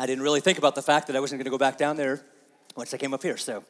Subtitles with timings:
[0.00, 1.96] I didn't really think about the fact that I wasn't going to go back down
[1.96, 2.22] there
[2.76, 3.36] once I came up here.
[3.36, 3.64] So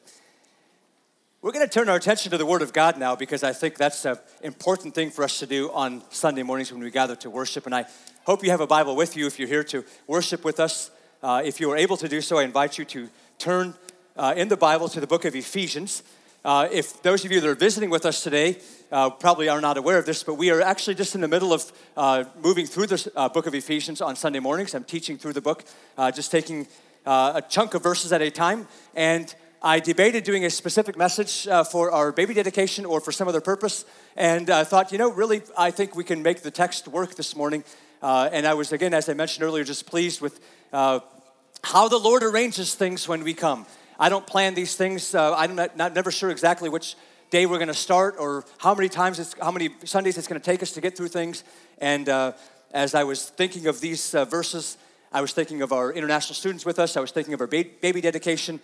[1.41, 3.77] we're going to turn our attention to the Word of God now because I think
[3.77, 7.31] that's an important thing for us to do on Sunday mornings when we gather to
[7.31, 7.65] worship.
[7.65, 7.85] And I
[8.25, 10.91] hope you have a Bible with you if you're here to worship with us.
[11.23, 13.09] Uh, if you are able to do so, I invite you to
[13.39, 13.73] turn
[14.15, 16.03] uh, in the Bible to the book of Ephesians.
[16.43, 18.57] Uh, if those of you that are visiting with us today
[18.93, 21.51] uh, probably are not aware of this, but we are actually just in the middle
[21.51, 24.73] of uh, moving through the uh, book of Ephesians on Sunday mornings.
[24.73, 25.65] I'm teaching through the book,
[25.97, 26.65] uh, just taking
[27.05, 28.69] uh, a chunk of verses at a time.
[28.95, 33.41] And I debated doing a specific message for our baby dedication or for some other
[33.41, 33.83] purpose.
[34.15, 37.35] And I thought, you know, really, I think we can make the text work this
[37.35, 37.65] morning.
[38.01, 40.39] and I was, again, as I mentioned earlier, just pleased with
[40.71, 43.65] how the Lord arranges things when we come.
[44.01, 45.13] I don't plan these things.
[45.13, 46.95] Uh, I'm not, not, never sure exactly which
[47.31, 50.45] day we're going to start or how many times, how many Sundays it's going to
[50.45, 51.43] take us to get through things.
[51.79, 52.31] And uh,
[52.71, 54.77] as I was thinking of these uh, verses,
[55.11, 56.95] I was thinking of our international students with us.
[56.95, 58.61] I was thinking of our ba- baby dedication.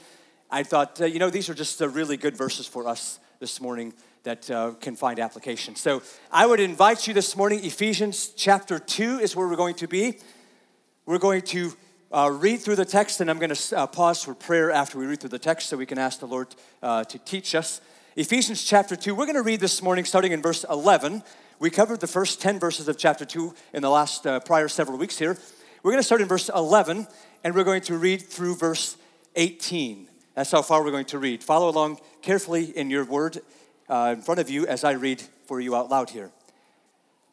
[0.49, 3.59] I thought, uh, you know, these are just uh, really good verses for us this
[3.59, 3.93] morning
[4.23, 5.75] that uh, can find application.
[5.75, 9.87] So I would invite you this morning, Ephesians chapter 2 is where we're going to
[9.87, 10.17] be.
[11.05, 11.73] We're going to
[12.11, 15.05] uh, read through the text, and I'm going to uh, pause for prayer after we
[15.05, 16.47] read through the text so we can ask the Lord
[16.81, 17.81] uh, to teach us.
[18.15, 21.23] Ephesians chapter 2, we're going to read this morning starting in verse 11.
[21.59, 24.97] We covered the first 10 verses of chapter 2 in the last uh, prior several
[24.97, 25.37] weeks here.
[25.83, 27.07] We're going to start in verse 11,
[27.43, 28.97] and we're going to read through verse
[29.35, 30.07] 18.
[30.35, 31.43] That's how far we're going to read.
[31.43, 33.39] Follow along carefully in your word
[33.89, 36.31] uh, in front of you as I read for you out loud here.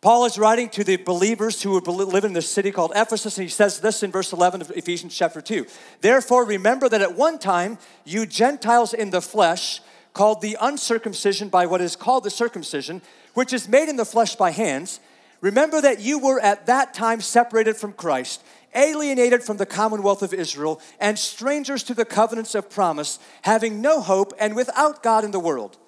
[0.03, 3.49] Paul is writing to the believers who live in this city called Ephesus, and he
[3.49, 5.65] says this in verse 11 of Ephesians chapter 2.
[6.01, 9.81] Therefore, remember that at one time you Gentiles in the flesh,
[10.13, 13.01] called the uncircumcision by what is called the circumcision,
[13.35, 14.99] which is made in the flesh by hands,
[15.41, 18.43] remember that you were at that time separated from Christ,
[18.75, 24.01] alienated from the commonwealth of Israel, and strangers to the covenants of promise, having no
[24.01, 25.79] hope and without God in the world.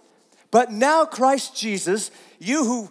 [0.53, 2.91] But now, Christ Jesus, you who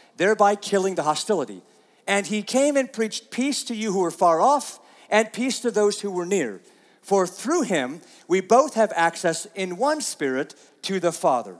[0.17, 1.61] thereby killing the hostility.
[2.07, 4.79] And he came and preached peace to you who were far off
[5.09, 6.61] and peace to those who were near.
[7.01, 11.57] For through him we both have access in one spirit to the Father.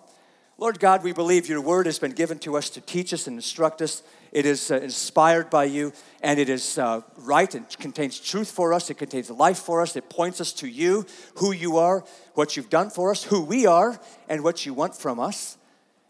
[0.57, 3.35] Lord God, we believe your word has been given to us to teach us and
[3.35, 4.03] instruct us.
[4.31, 5.91] It is uh, inspired by you
[6.22, 8.90] and it is uh, right and contains truth for us.
[8.91, 9.95] It contains life for us.
[9.95, 11.07] It points us to you,
[11.38, 14.95] who you are, what you've done for us, who we are, and what you want
[14.95, 15.57] from us.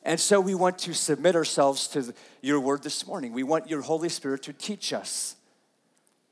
[0.03, 3.33] And so we want to submit ourselves to your word this morning.
[3.33, 5.35] We want your Holy Spirit to teach us.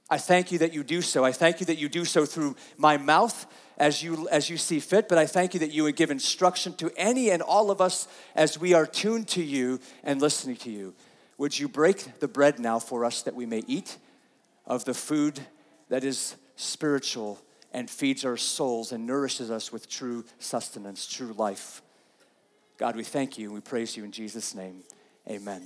[0.10, 1.24] I thank you that you do so.
[1.24, 3.46] I thank you that you do so through my mouth
[3.78, 6.74] as you as you see fit, but I thank you that you would give instruction
[6.78, 10.72] to any and all of us as we are tuned to you and listening to
[10.72, 10.96] you.
[11.38, 13.98] Would you break the bread now for us that we may eat
[14.66, 15.40] of the food
[15.90, 17.40] that is spiritual
[17.72, 21.82] and feeds our souls and nourishes us with true sustenance, true life.
[22.80, 24.84] God, we thank you and we praise you in Jesus' name.
[25.30, 25.62] Amen.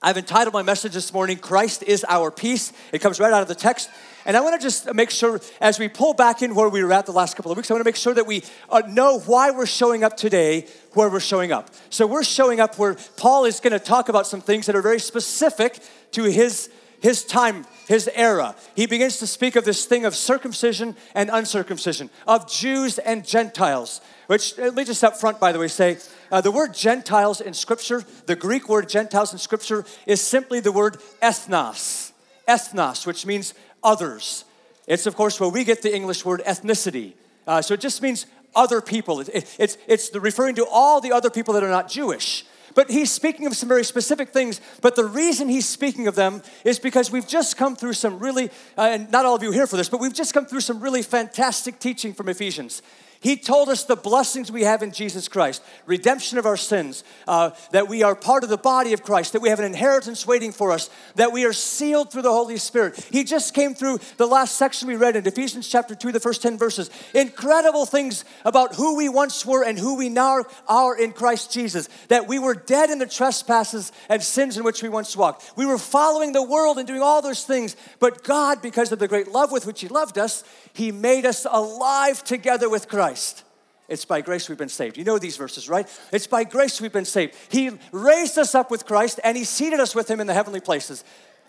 [0.00, 2.72] I've entitled my message this morning, Christ is Our Peace.
[2.92, 3.90] It comes right out of the text.
[4.24, 6.92] And I want to just make sure, as we pull back in where we were
[6.92, 9.18] at the last couple of weeks, I want to make sure that we uh, know
[9.18, 11.70] why we're showing up today where we're showing up.
[11.90, 14.82] So we're showing up where Paul is going to talk about some things that are
[14.82, 15.80] very specific
[16.12, 18.54] to his his time, his era.
[18.74, 24.00] He begins to speak of this thing of circumcision and uncircumcision, of Jews and Gentiles.
[24.26, 25.98] Which, let me just up front, by the way, say
[26.30, 30.72] uh, the word Gentiles in Scripture, the Greek word Gentiles in Scripture, is simply the
[30.72, 32.12] word ethnos.
[32.48, 34.44] Ethnos, which means others.
[34.86, 37.12] It's, of course, where we get the English word ethnicity.
[37.46, 39.20] Uh, so it just means other people.
[39.20, 42.44] It, it, it's, it's referring to all the other people that are not Jewish.
[42.74, 44.60] But he's speaking of some very specific things.
[44.80, 48.50] But the reason he's speaking of them is because we've just come through some really,
[48.78, 50.80] uh, and not all of you here for this, but we've just come through some
[50.80, 52.82] really fantastic teaching from Ephesians.
[53.22, 57.50] He told us the blessings we have in Jesus Christ redemption of our sins, uh,
[57.70, 60.50] that we are part of the body of Christ, that we have an inheritance waiting
[60.50, 62.96] for us, that we are sealed through the Holy Spirit.
[63.12, 66.42] He just came through the last section we read in Ephesians chapter 2, the first
[66.42, 66.90] 10 verses.
[67.14, 71.88] Incredible things about who we once were and who we now are in Christ Jesus,
[72.08, 75.52] that we were dead in the trespasses and sins in which we once walked.
[75.54, 79.06] We were following the world and doing all those things, but God, because of the
[79.06, 80.42] great love with which He loved us,
[80.72, 83.11] He made us alive together with Christ.
[83.12, 83.44] Christ.
[83.88, 84.96] It's by grace we've been saved.
[84.96, 85.86] You know these verses, right?
[86.12, 87.34] It's by grace we've been saved.
[87.50, 90.60] He raised us up with Christ and He seated us with Him in the heavenly
[90.60, 91.04] places,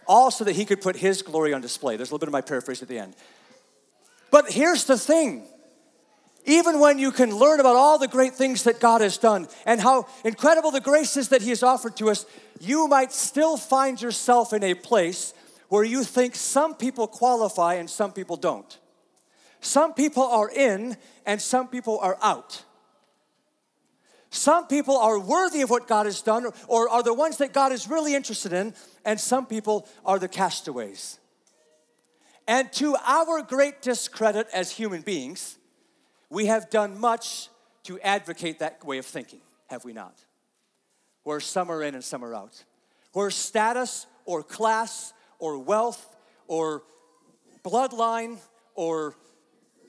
[0.05, 1.95] all so that He could put His glory on display.
[1.95, 3.15] There's a little bit of my paraphrase at the end.
[4.29, 5.45] But here's the thing
[6.45, 9.79] even when you can learn about all the great things that God has done and
[9.79, 12.25] how incredible the grace is that He has offered to us,
[12.59, 15.33] you might still find yourself in a place
[15.69, 18.79] where you think some people qualify and some people don't.
[19.63, 22.65] Some people are in and some people are out.
[24.29, 27.71] Some people are worthy of what God has done or are the ones that God
[27.71, 28.73] is really interested in,
[29.05, 31.17] and some people are the castaways.
[32.45, 35.57] And to our great discredit as human beings,
[36.29, 37.47] we have done much
[37.83, 40.25] to advocate that way of thinking, have we not?
[41.23, 42.65] Where some are in and some are out.
[43.13, 46.17] Where status or class or wealth
[46.47, 46.83] or
[47.63, 48.39] bloodline
[48.75, 49.15] or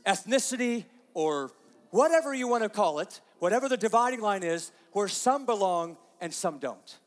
[0.06, 0.84] ethnicity
[1.14, 1.50] or
[1.90, 6.32] whatever you want to call it, whatever the dividing line is, where some belong and
[6.32, 6.98] some don't.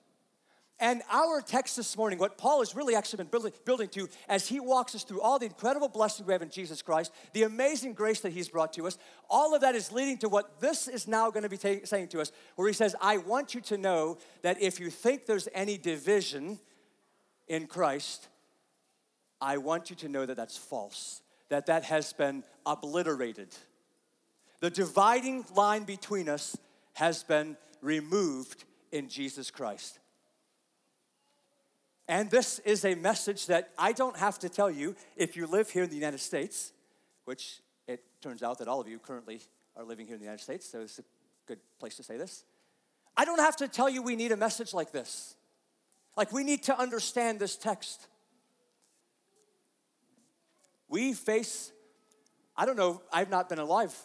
[0.80, 4.60] And our text this morning, what Paul has really actually been building, to as he
[4.60, 8.20] walks us through all the incredible blessings we have in Jesus Christ, the amazing grace
[8.20, 11.32] that he's brought to us, all of that is leading to what this is now
[11.32, 14.20] going to be ta- saying to us, where he says, I want you to know
[14.44, 16.60] that if you think there's any division
[17.48, 18.28] in Christ,
[19.42, 23.50] I want you to know that that's false that that has been obliterated.
[24.60, 26.58] The dividing line between us
[26.94, 30.00] has been removed in Jesus Christ.
[32.08, 35.70] And this is a message that I don't have to tell you if you live
[35.70, 36.72] here in the United States,
[37.26, 39.42] which it turns out that all of you currently
[39.76, 41.04] are living here in the United States, so it's a
[41.48, 42.46] good place to say this.
[43.16, 45.36] I don't have to tell you we need a message like this.
[46.16, 48.08] Like, we need to understand this text.
[50.89, 51.72] We face,
[52.56, 53.95] I don't know, I've not been alive,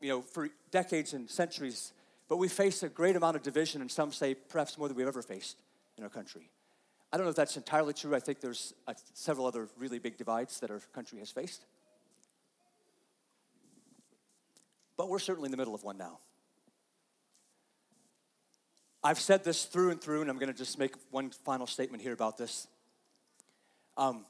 [0.00, 1.92] you know, for decades and centuries,
[2.28, 5.06] but we face a great amount of division, and some say perhaps more than we've
[5.06, 5.56] ever faced
[5.96, 6.50] in our country.
[7.12, 8.14] I don't know if that's entirely true.
[8.14, 11.64] I think there's uh, several other really big divides that our country has faced.
[14.96, 16.18] But we're certainly in the middle of one now.
[19.02, 22.02] I've said this through and through, and I'm going to just make one final statement
[22.02, 22.68] here about this.
[23.96, 24.26] Um,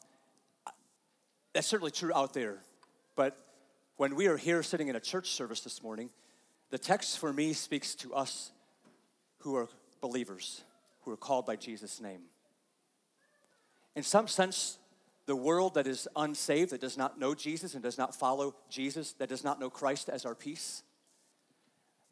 [1.53, 2.59] that's certainly true out there.
[3.17, 3.37] But
[3.97, 6.11] when we are here sitting in a church service this morning,
[6.71, 8.53] the text for me speaks to us
[9.39, 9.69] who are
[10.01, 10.63] believers,
[11.03, 12.23] who are called by Jesus' name.
[13.97, 14.79] In some sense,
[15.27, 19.13] the world that is unsaved, that does not know Jesus and does not follow Jesus,
[19.15, 20.83] that does not know Christ as our peace,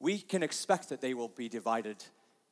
[0.00, 2.04] we can expect that they will be divided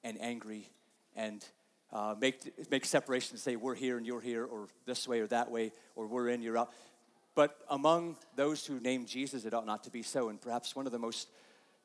[0.03, 0.71] and angry
[1.15, 1.45] and
[1.93, 5.51] uh, make, make separations, say we're here and you're here, or this way or that
[5.51, 6.73] way, or we're in, you're out.
[7.35, 10.29] But among those who name Jesus, it ought not to be so.
[10.29, 11.29] And perhaps one of the most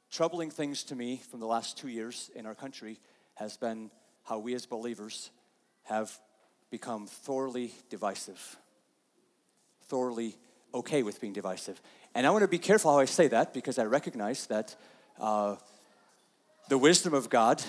[0.09, 3.00] troubling things to me from the last two years in our country
[3.36, 3.92] has been
[4.24, 5.30] how we as believers
[5.83, 6.18] have
[6.69, 8.57] become thoroughly divisive,
[9.88, 10.38] thoroughly
[10.74, 11.81] okay with being divisive.
[12.15, 14.75] And I want to be careful how I say that because I recognize that
[15.19, 15.57] uh,
[16.69, 17.62] the wisdom of God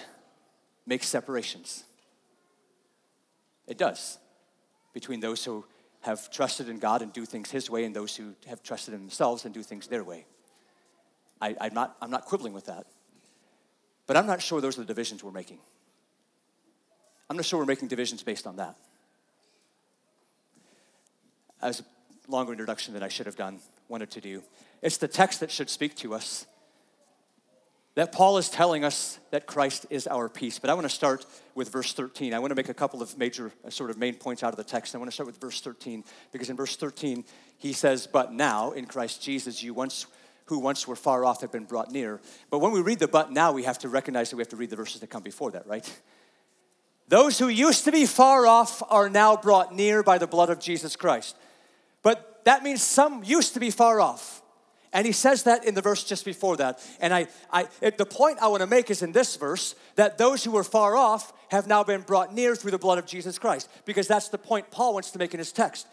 [0.86, 1.84] makes separations.
[3.66, 4.18] It does.
[4.92, 5.64] Between those who
[6.00, 9.00] have trusted in God and do things His way and those who have trusted in
[9.00, 10.26] themselves and do things their way.
[11.40, 12.86] I, am not, I'm not quibbling with that.
[14.06, 15.58] But I'm not sure those are the divisions we're making.
[17.30, 18.76] I'm not sure we're making divisions based on that.
[21.60, 21.84] As a
[22.30, 24.42] longer introduction than I should have done, wanted to do.
[24.82, 26.46] It's the text that should speak to us
[27.94, 30.58] that Paul is telling us that Christ is our peace.
[30.58, 32.32] But I want to start with verse 13.
[32.32, 34.56] I want to make a couple of major, uh, sort of main points out of
[34.56, 34.94] the text.
[34.94, 37.24] I want to start with verse 13 because in verse 13
[37.58, 40.06] he says, "But now in Christ Jesus you once
[40.46, 42.20] who once were far off have been brought near."
[42.50, 44.56] But when we read the but now, we have to recognize that we have to
[44.56, 45.88] read the verses that come before that, right?
[47.08, 50.58] Those who used to be far off are now brought near by the blood of
[50.58, 51.36] Jesus Christ.
[52.02, 54.41] But that means some used to be far off.
[54.92, 56.80] And he says that in the verse just before that.
[57.00, 60.44] And I, I, the point I want to make is in this verse that those
[60.44, 63.70] who were far off have now been brought near through the blood of Jesus Christ,
[63.84, 65.86] because that's the point Paul wants to make in his text.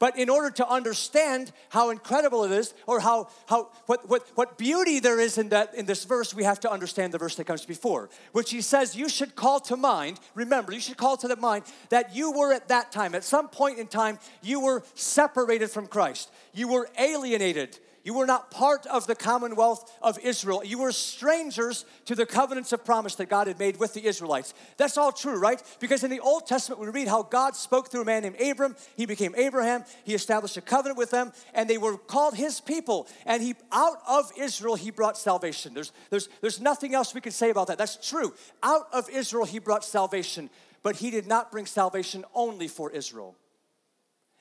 [0.00, 4.58] But in order to understand how incredible it is, or how, how what, what, what
[4.58, 7.44] beauty there is in, that, in this verse, we have to understand the verse that
[7.44, 11.28] comes before, which he says, You should call to mind, remember, you should call to
[11.28, 14.82] the mind that you were at that time, at some point in time, you were
[14.94, 16.30] separated from Christ.
[16.52, 20.62] You were alienated you were not part of the commonwealth of Israel.
[20.62, 24.52] You were strangers to the covenants of promise that God had made with the Israelites.
[24.76, 25.60] That's all true, right?
[25.80, 28.76] Because in the Old Testament, we read how God spoke through a man named Abram.
[28.94, 29.84] He became Abraham.
[30.04, 33.08] He established a covenant with them, and they were called his people.
[33.24, 35.72] And he, out of Israel, he brought salvation.
[35.72, 37.78] There's, there's, there's nothing else we can say about that.
[37.78, 38.34] That's true.
[38.62, 40.50] Out of Israel, he brought salvation,
[40.82, 43.34] but he did not bring salvation only for Israel.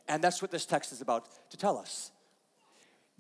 [0.10, 2.12] And that's what this text is about to tell us.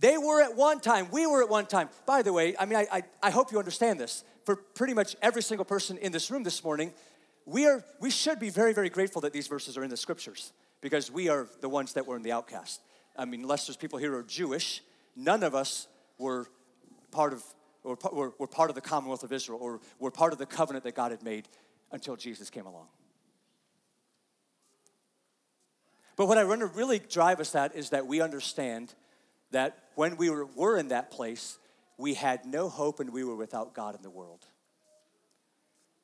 [0.03, 1.87] They were at one time, we were at one time.
[2.05, 4.25] By the way, I mean, I, I, I, hope you understand this.
[4.43, 6.91] For pretty much every single person in this room this morning,
[7.45, 10.51] we, are, we should be very, very grateful that these verses are in the scriptures
[10.81, 12.81] because we are the ones that were in the outcast.
[13.17, 14.81] I mean, unless there's people here who are Jewish,
[15.15, 16.47] none of us were
[17.11, 17.41] part of,
[17.85, 20.83] or were, were part of the Commonwealth of Israel or were part of the covenant
[20.83, 21.47] that God had made
[21.93, 22.87] until Jesus came along.
[26.17, 28.93] But what I want to really drive us at is that we understand
[29.53, 31.57] that when we were, were in that place,
[31.97, 34.45] we had no hope and we were without God in the world.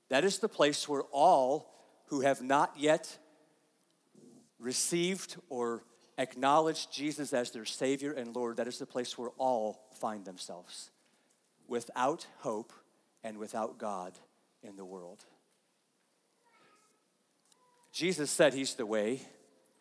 [0.10, 1.72] That is the place where all
[2.06, 3.18] who have not yet
[4.60, 5.84] received or
[6.18, 10.92] acknowledged Jesus as their Savior and Lord, that is the place where all find themselves
[11.68, 12.74] without hope
[13.24, 14.14] and without God
[14.64, 15.24] in the world.
[17.92, 19.22] Jesus said He's the way,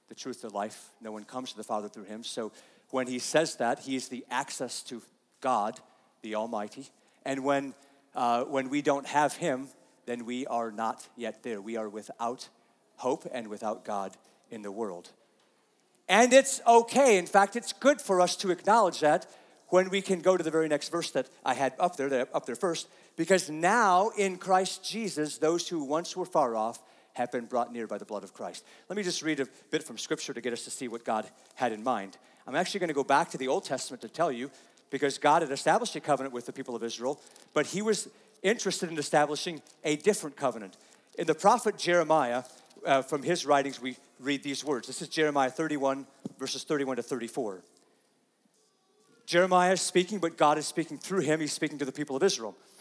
[0.08, 0.90] the truth, the life.
[1.00, 2.22] No one comes to the Father through Him.
[2.24, 2.52] So
[2.90, 5.02] when he says that, he is the access to
[5.40, 5.80] God,
[6.22, 6.88] the Almighty.
[7.24, 7.74] And when,
[8.14, 9.68] uh, when we don't have him,
[10.06, 11.60] then we are not yet there.
[11.60, 12.48] We are without
[12.96, 14.16] hope and without God
[14.50, 15.10] in the world.
[16.08, 17.18] And it's okay.
[17.18, 19.26] In fact, it's good for us to acknowledge that
[19.68, 22.46] when we can go to the very next verse that I had up there, up
[22.46, 26.80] there first, because now in Christ Jesus, those who once were far off
[27.12, 28.64] have been brought near by the blood of Christ.
[28.88, 31.28] Let me just read a bit from Scripture to get us to see what God
[31.56, 32.16] had in mind.
[32.48, 34.50] I'm actually going to go back to the Old Testament to tell you
[34.88, 37.20] because God had established a covenant with the people of Israel,
[37.52, 38.08] but he was
[38.42, 40.78] interested in establishing a different covenant.
[41.18, 42.44] In the prophet Jeremiah,
[42.86, 44.86] uh, from his writings, we read these words.
[44.86, 46.06] This is Jeremiah 31,
[46.38, 47.60] verses 31 to 34.
[49.26, 51.40] Jeremiah is speaking, but God is speaking through him.
[51.40, 52.56] He's speaking to the people of Israel.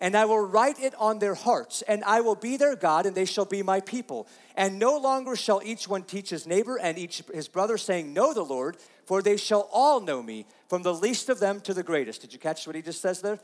[0.00, 3.14] and I will write it on their hearts, and I will be their God, and
[3.14, 4.26] they shall be my people.
[4.56, 8.32] And no longer shall each one teach his neighbor and each his brother, saying, Know
[8.32, 11.82] the Lord, for they shall all know me, from the least of them to the
[11.82, 12.22] greatest.
[12.22, 13.38] Did you catch what he just says there?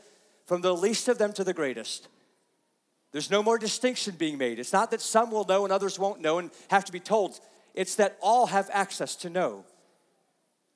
[0.45, 2.07] From the least of them to the greatest.
[3.11, 4.59] There's no more distinction being made.
[4.59, 7.39] It's not that some will know and others won't know and have to be told.
[7.73, 9.63] It's that all have access to know.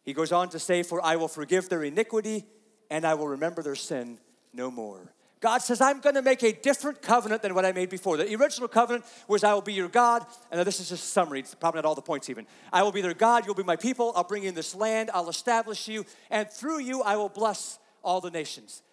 [0.04, 2.46] He goes on to say, For I will forgive their iniquity,
[2.90, 4.20] and I will remember their sin
[4.54, 5.14] no more.
[5.42, 8.16] God says, I'm going to make a different covenant than what I made before.
[8.16, 10.24] The original covenant was, I will be your God.
[10.52, 12.46] And this is just a summary, it's probably not all the points even.
[12.72, 15.10] I will be their God, you'll be my people, I'll bring you in this land,
[15.14, 18.84] I'll establish you, and through you I will bless all the nations.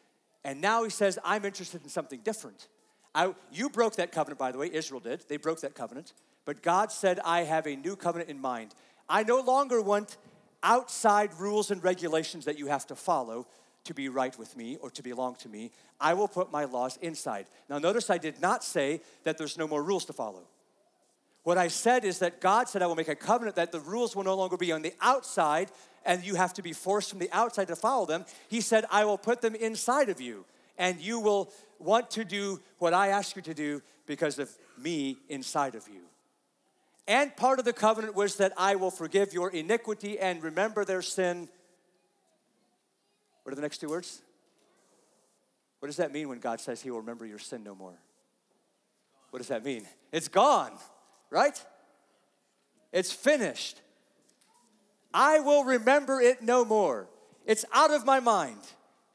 [0.42, 2.68] And now he says, I'm interested in something different.
[3.14, 5.24] I, you broke that covenant, by the way, Israel did.
[5.28, 6.14] They broke that covenant.
[6.46, 8.74] But God said, I have a new covenant in mind.
[9.08, 10.16] I no longer want
[10.62, 13.46] outside rules and regulations that you have to follow
[13.85, 15.70] to be right with me or to belong to me.
[16.00, 17.47] I will put my laws inside.
[17.68, 20.42] Now, notice I did not say that there's no more rules to follow.
[21.44, 24.14] What I said is that God said, I will make a covenant that the rules
[24.14, 25.70] will no longer be on the outside
[26.04, 28.26] and you have to be forced from the outside to follow them.
[28.49, 30.44] He said, I will put them inside of you
[30.76, 35.16] and you will want to do what I ask you to do because of me
[35.28, 36.02] inside of you.
[37.06, 41.02] And part of the covenant was that I will forgive your iniquity and remember their
[41.02, 41.49] sin
[43.48, 44.20] what are the next two words?
[45.78, 47.94] What does that mean when God says He will remember your sin no more?
[49.30, 49.86] What does that mean?
[50.12, 50.72] It's gone,
[51.30, 51.58] right?
[52.92, 53.80] It's finished.
[55.14, 57.08] I will remember it no more.
[57.46, 58.58] It's out of my mind.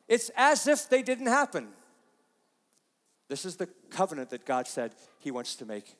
[0.07, 1.67] It's as if they didn't happen.
[3.29, 5.95] This is the covenant that God said He wants to make.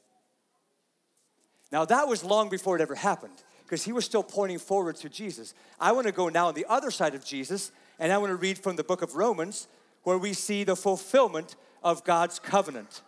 [1.71, 5.09] Now, that was long before it ever happened because He was still pointing forward to
[5.09, 5.53] Jesus.
[5.79, 8.35] I want to go now on the other side of Jesus and I want to
[8.35, 9.67] read from the book of Romans,
[10.03, 13.01] where we see the fulfillment of God's covenant,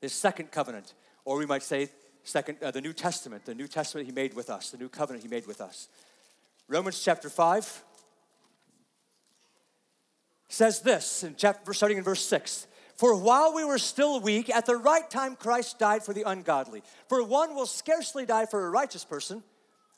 [0.00, 1.88] his second covenant, or we might say
[2.22, 5.22] second uh, the New Testament, the New Testament he made with us, the new covenant
[5.22, 5.88] he made with us.
[6.68, 7.84] Romans chapter 5
[10.48, 12.66] says this in chapter starting in verse 6.
[12.96, 16.82] For while we were still weak, at the right time Christ died for the ungodly.
[17.08, 19.42] For one will scarcely die for a righteous person,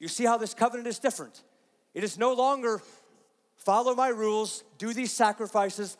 [0.00, 1.42] You see how this covenant is different.
[1.94, 2.82] It is no longer
[3.56, 5.96] follow my rules, do these sacrifices,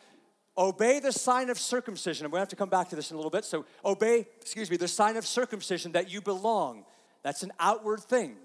[0.57, 2.25] obey the sign of circumcision.
[2.25, 3.45] I'm going to have to come back to this in a little bit.
[3.45, 6.85] So, obey, excuse me, the sign of circumcision that you belong.
[7.23, 8.37] That's an outward thing.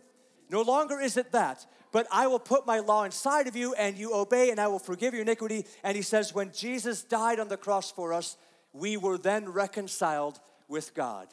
[0.49, 3.97] No longer is it that, but I will put my law inside of you and
[3.97, 5.65] you obey and I will forgive your iniquity.
[5.83, 8.37] And he says, when Jesus died on the cross for us,
[8.73, 11.27] we were then reconciled with God.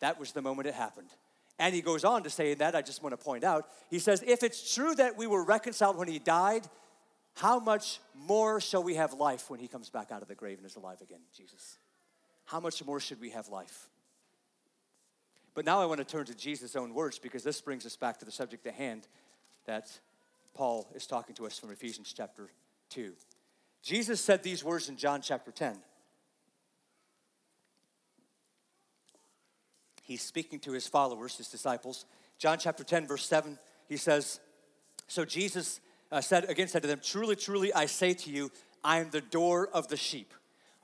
[0.00, 1.10] That was the moment it happened.
[1.58, 4.22] And he goes on to say that, I just want to point out, he says,
[4.26, 6.62] if it's true that we were reconciled when he died,
[7.34, 10.58] how much more shall we have life when he comes back out of the grave
[10.58, 11.78] and is alive again, Jesus?
[12.46, 13.88] How much more should we have life?
[15.54, 18.18] But now I want to turn to Jesus' own words because this brings us back
[18.18, 19.08] to the subject at hand
[19.66, 19.90] that
[20.54, 22.50] Paul is talking to us from Ephesians chapter
[22.90, 23.12] 2.
[23.82, 25.76] Jesus said these words in John chapter 10.
[30.08, 32.06] He's speaking to his followers, his disciples.
[32.38, 33.58] John chapter 10, verse 7,
[33.90, 34.40] he says,
[35.06, 38.50] So Jesus uh, said again said to them, Truly, truly, I say to you,
[38.82, 40.32] I am the door of the sheep.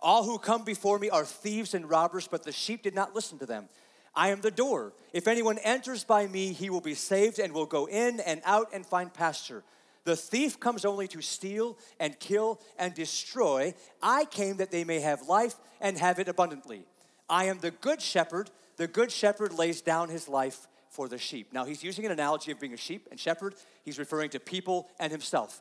[0.02, 3.38] All who come before me are thieves and robbers, but the sheep did not listen
[3.38, 3.71] to them.
[4.14, 4.93] I am the door.
[5.14, 8.69] If anyone enters by me, he will be saved and will go in and out
[8.75, 9.62] and find pasture.
[10.04, 13.73] The thief comes only to steal and kill and destroy.
[14.02, 16.85] I came that they may have life and have it abundantly.
[17.31, 18.50] I am the good shepherd.
[18.76, 21.52] The good shepherd lays down his life for the sheep.
[21.52, 23.54] Now, he's using an analogy of being a sheep and shepherd.
[23.85, 25.61] He's referring to people and himself.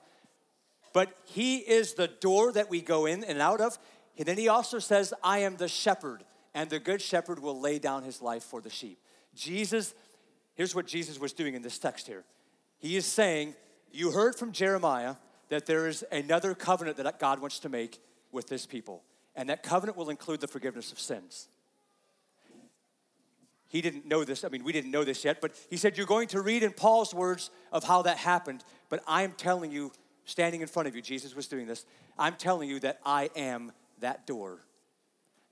[0.94, 3.80] But he is the door that we go in and out of.
[4.18, 7.80] And then he also says, I am the shepherd and the good shepherd will lay
[7.80, 9.00] down his life for the sheep.
[9.34, 9.94] Jesus,
[10.56, 12.24] here's what Jesus was doing in this text here.
[12.78, 13.56] He is saying,
[13.92, 15.16] You heard from Jeremiah
[15.50, 18.00] that there is another covenant that God wants to make
[18.32, 19.04] with this people,
[19.36, 21.48] and that covenant will include the forgiveness of sins.
[23.74, 24.46] He didn't know this.
[24.46, 26.72] I mean, we didn't know this yet, but he said, You're going to read in
[26.72, 29.92] Paul's words of how that happened, but I'm telling you,
[30.24, 31.86] standing in front of you, Jesus was doing this,
[32.18, 34.62] I'm telling you that I am that door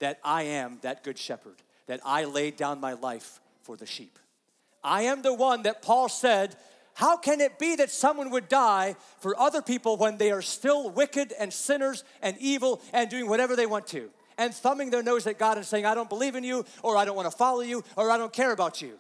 [0.01, 4.19] that I am that good shepherd, that I laid down my life for the sheep.
[4.84, 6.55] I am the one that Paul said,
[6.95, 10.89] How can it be that someone would die for other people when they are still
[10.89, 14.10] wicked and sinners and evil and doing whatever they want to?
[14.38, 17.06] And thumbing their nose at God and saying, I don't believe in you, or I
[17.06, 19.00] don't want to follow you, or I don't care about you.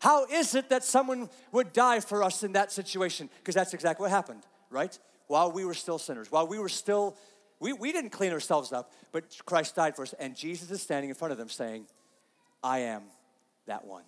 [0.00, 3.30] How is it that someone would die for us in that situation?
[3.38, 4.96] Because that's exactly what happened, right?
[5.28, 7.16] While we were still sinners, while we were still
[7.62, 10.14] we, we didn't clean ourselves up, but Christ died for us.
[10.18, 11.86] And Jesus is standing in front of them saying,
[12.60, 13.04] I am
[13.66, 14.02] that one.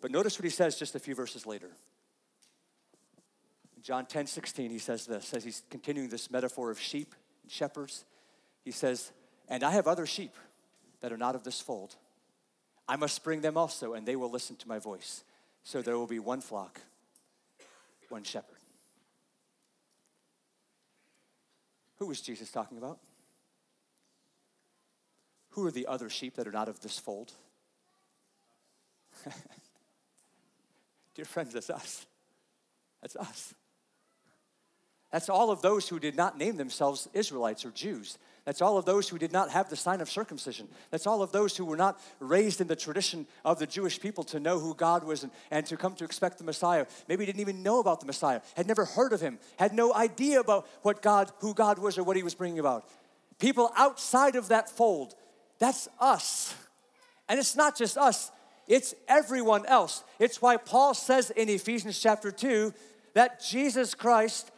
[0.00, 1.68] But notice what he says just a few verses later.
[3.82, 8.06] John 10 16, he says this, as he's continuing this metaphor of sheep and shepherds.
[8.68, 9.12] He says,
[9.48, 10.34] And I have other sheep
[11.00, 11.96] that are not of this fold.
[12.86, 15.24] I must bring them also, and they will listen to my voice.
[15.64, 16.78] So there will be one flock,
[18.10, 18.58] one shepherd.
[21.96, 22.98] Who was Jesus talking about?
[25.52, 27.32] Who are the other sheep that are not of this fold?
[31.14, 32.04] Dear friends, that's us.
[33.00, 33.54] That's us.
[35.10, 38.18] That's all of those who did not name themselves Israelites or Jews.
[38.44, 40.68] That's all of those who did not have the sign of circumcision.
[40.90, 44.24] That's all of those who were not raised in the tradition of the Jewish people
[44.24, 46.86] to know who God was and, and to come to expect the Messiah.
[47.08, 50.40] Maybe didn't even know about the Messiah, had never heard of him, had no idea
[50.40, 52.88] about what God, who God was or what he was bringing about.
[53.38, 55.14] People outside of that fold,
[55.58, 56.54] that's us.
[57.28, 58.30] And it's not just us,
[58.66, 60.04] it's everyone else.
[60.18, 62.72] It's why Paul says in Ephesians chapter 2
[63.14, 64.50] that Jesus Christ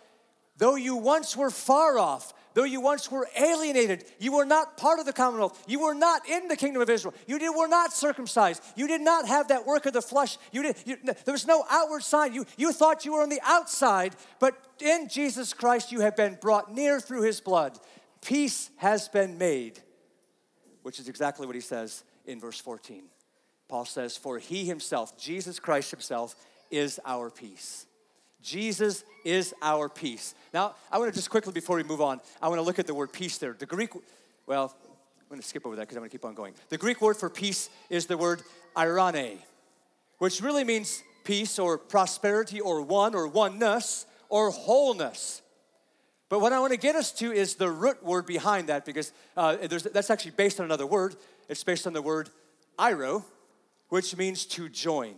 [0.60, 4.98] Though you once were far off, though you once were alienated, you were not part
[4.98, 7.94] of the commonwealth, you were not in the kingdom of Israel, you did, were not
[7.94, 11.46] circumcised, you did not have that work of the flesh, you did, you, there was
[11.46, 12.34] no outward sign.
[12.34, 16.36] You, you thought you were on the outside, but in Jesus Christ you have been
[16.38, 17.78] brought near through his blood.
[18.20, 19.80] peace has been made,
[20.82, 23.04] which is exactly what he says in verse 14.
[23.66, 26.36] Paul says, For he himself, Jesus Christ himself,
[26.70, 27.86] is our peace.
[28.42, 30.34] Jesus is our peace.
[30.54, 32.86] Now, I want to just quickly, before we move on, I want to look at
[32.86, 33.54] the word peace there.
[33.58, 33.90] The Greek,
[34.46, 34.74] well,
[35.20, 36.54] I'm going to skip over that because I'm going to keep on going.
[36.70, 38.42] The Greek word for peace is the word
[38.76, 39.38] eirene,
[40.18, 45.42] which really means peace or prosperity or one or oneness or wholeness.
[46.28, 49.12] But what I want to get us to is the root word behind that because
[49.36, 49.56] uh,
[49.92, 51.16] that's actually based on another word.
[51.48, 52.30] It's based on the word
[52.78, 53.24] iro,
[53.88, 55.14] which means to join,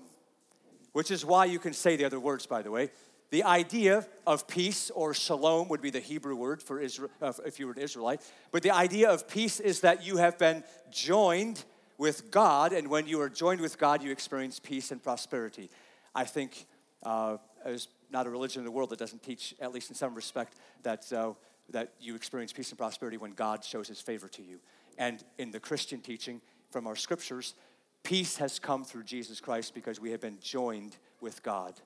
[0.92, 2.90] which is why you can say the other words, by the way.
[3.32, 7.58] The idea of peace or shalom would be the Hebrew word for Israel, uh, if
[7.58, 8.20] you were an Israelite.
[8.50, 11.64] But the idea of peace is that you have been joined
[11.96, 15.70] with God, and when you are joined with God, you experience peace and prosperity.
[16.14, 16.66] I think
[17.04, 20.14] uh, there's not a religion in the world that doesn't teach, at least in some
[20.14, 21.32] respect, that, uh,
[21.70, 24.60] that you experience peace and prosperity when God shows his favor to you.
[24.98, 27.54] And in the Christian teaching from our scriptures,
[28.02, 31.80] peace has come through Jesus Christ because we have been joined with God.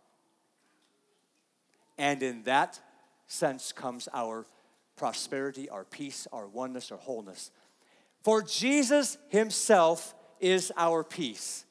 [1.98, 2.80] And in that
[3.26, 4.46] sense comes our
[4.96, 7.50] prosperity, our peace, our oneness, our wholeness.
[8.22, 11.64] For Jesus Himself is our peace.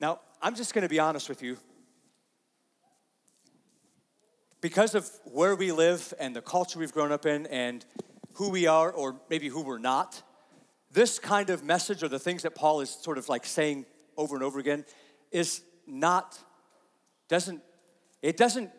[0.00, 1.58] Now, I'm just going to be honest with you.
[4.60, 7.84] Because of where we live and the culture we've grown up in and
[8.34, 10.22] who we are, or maybe who we're not,
[10.92, 13.84] this kind of message or the things that Paul is sort of like saying
[14.16, 14.84] over and over again
[15.30, 16.38] is not,
[17.28, 17.62] doesn't
[18.22, 18.70] it doesn't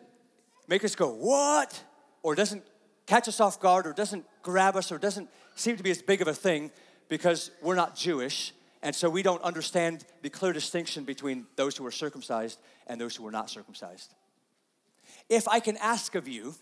[0.68, 1.82] make us go, what?
[2.22, 2.64] Or doesn't
[3.06, 6.22] catch us off guard or doesn't grab us or doesn't seem to be as big
[6.22, 6.70] of a thing
[7.08, 8.52] because we're not Jewish.
[8.82, 13.16] And so we don't understand the clear distinction between those who are circumcised and those
[13.16, 14.14] who are not circumcised.
[15.28, 16.54] If I can ask of you,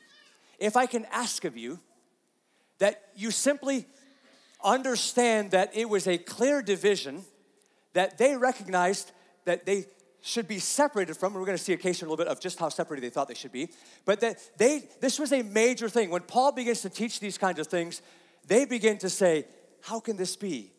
[0.58, 1.78] if I can ask of you
[2.78, 3.86] that you simply
[4.64, 7.24] understand that it was a clear division,
[7.92, 9.12] that they recognized
[9.44, 9.86] that they
[10.20, 12.30] should be separated from, and we're going to see a case in a little bit
[12.30, 13.70] of just how separated they thought they should be.
[14.04, 16.10] But that they, this was a major thing.
[16.10, 18.02] When Paul begins to teach these kinds of things,
[18.46, 19.46] they begin to say,
[19.82, 20.72] How can this be?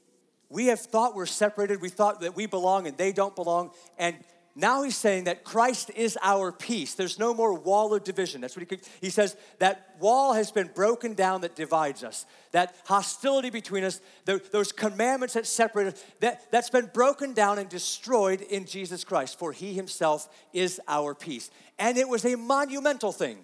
[0.49, 4.15] We have thought we're separated, we thought that we belong and they don't belong, and
[4.55, 6.95] now he's saying that Christ is our peace.
[6.95, 8.41] There's no more wall of division.
[8.41, 12.25] That's what he could, he says that wall has been broken down that divides us.
[12.51, 17.59] That hostility between us, the, those commandments that separate us, that, that's been broken down
[17.59, 19.37] and destroyed in Jesus Christ.
[19.37, 21.51] For he himself is our peace.
[21.77, 23.37] And it was a monumental thing.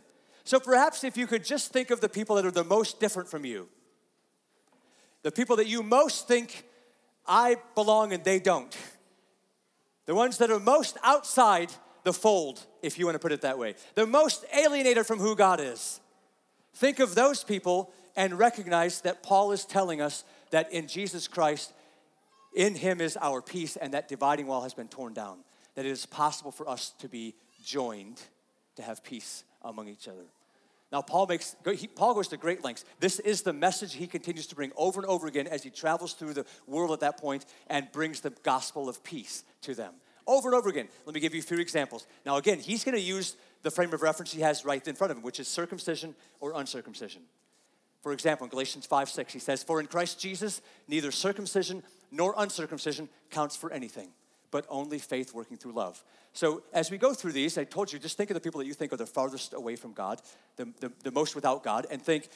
[0.43, 3.29] So perhaps if you could just think of the people that are the most different
[3.29, 3.69] from you,
[5.21, 6.65] the people that you most think
[7.27, 8.75] I belong and they don't
[10.05, 11.71] the ones that are most outside
[12.03, 13.75] the fold, if you want to put it that way.
[13.95, 15.99] They're most alienated from who God is.
[16.75, 21.73] Think of those people and recognize that Paul is telling us that in Jesus Christ,
[22.55, 25.39] in Him is our peace, and that dividing wall has been torn down.
[25.73, 28.21] That it is possible for us to be joined,
[28.75, 30.25] to have peace among each other.
[30.91, 32.85] Now, Paul makes he, Paul goes to great lengths.
[32.99, 36.13] This is the message he continues to bring over and over again as he travels
[36.13, 39.93] through the world at that point and brings the gospel of peace to them
[40.28, 40.88] over and over again.
[41.06, 42.08] Let me give you a few examples.
[42.25, 45.12] Now, again, he's going to use the frame of reference he has right in front
[45.12, 47.23] of him, which is circumcision or uncircumcision.
[48.01, 52.36] For example, in Galatians 5 6, he says, For in Christ Jesus, neither circumcision nor
[52.38, 54.10] uncircumcision counts for anything,
[54.51, 56.04] but only faith working through love.
[56.34, 58.67] So, as we go through these, I told you, just think of the people that
[58.67, 60.21] you think are the farthest away from God,
[60.58, 62.30] the, the, the most without God, and think,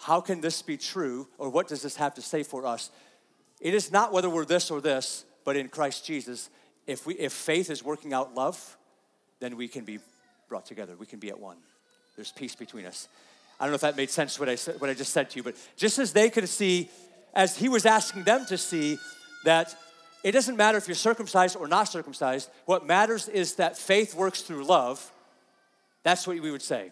[0.00, 2.90] how can this be true, or what does this have to say for us?
[3.60, 6.50] It is not whether we're this or this, but in Christ Jesus,
[6.86, 8.76] if, we, if faith is working out love,
[9.40, 9.98] then we can be
[10.48, 10.96] brought together.
[10.98, 11.56] We can be at one.
[12.16, 13.08] There's peace between us.
[13.58, 15.36] I don't know if that made sense what I, said, what I just said to
[15.36, 16.88] you, but just as they could see,
[17.34, 18.98] as he was asking them to see,
[19.44, 19.74] that
[20.22, 24.42] it doesn't matter if you're circumcised or not circumcised, what matters is that faith works
[24.42, 25.12] through love.
[26.02, 26.90] That's what we would say.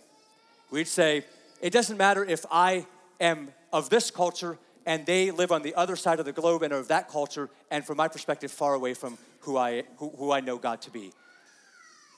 [0.71, 1.25] We'd say,
[1.61, 2.87] it doesn't matter if I
[3.21, 4.59] am of this culture
[4.89, 7.51] and they live on the other side of the globe and are of that culture,
[7.71, 10.91] and from my perspective, far away from who I, who, who I know God to
[10.91, 11.13] be.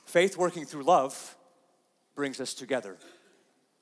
[0.05, 1.37] Faith working through love
[2.15, 2.97] brings us together.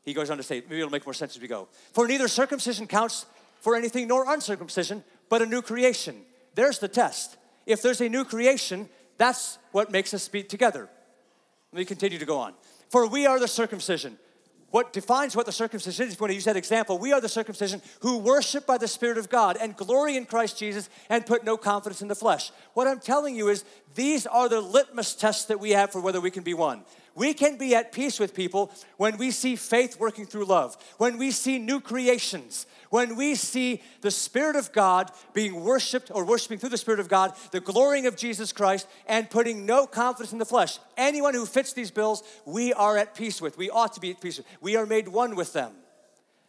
[0.05, 1.68] He goes on to say, maybe it'll make more sense as we go.
[1.92, 3.27] For neither circumcision counts
[3.61, 6.22] for anything nor uncircumcision, but a new creation.
[6.55, 7.37] There's the test.
[7.66, 10.88] If there's a new creation, that's what makes us be together.
[11.72, 12.55] Let me continue to go on.
[12.88, 14.16] For we are the circumcision
[14.70, 17.20] what defines what the circumcision is, if you want to use that example, we are
[17.20, 21.24] the circumcision who worship by the Spirit of God and glory in Christ Jesus and
[21.24, 22.50] put no confidence in the flesh.
[22.74, 26.20] What I'm telling you is these are the litmus tests that we have for whether
[26.20, 26.85] we can be one.
[27.18, 31.18] We can be at peace with people when we see faith working through love, when
[31.18, 36.59] we see new creations, when we see the Spirit of God being worshiped or worshiping
[36.61, 40.38] through the Spirit of God, the glorying of Jesus Christ, and putting no confidence in
[40.38, 40.78] the flesh.
[40.96, 43.59] Anyone who fits these bills, we are at peace with.
[43.59, 44.46] We ought to be at peace with.
[44.61, 45.72] We are made one with them.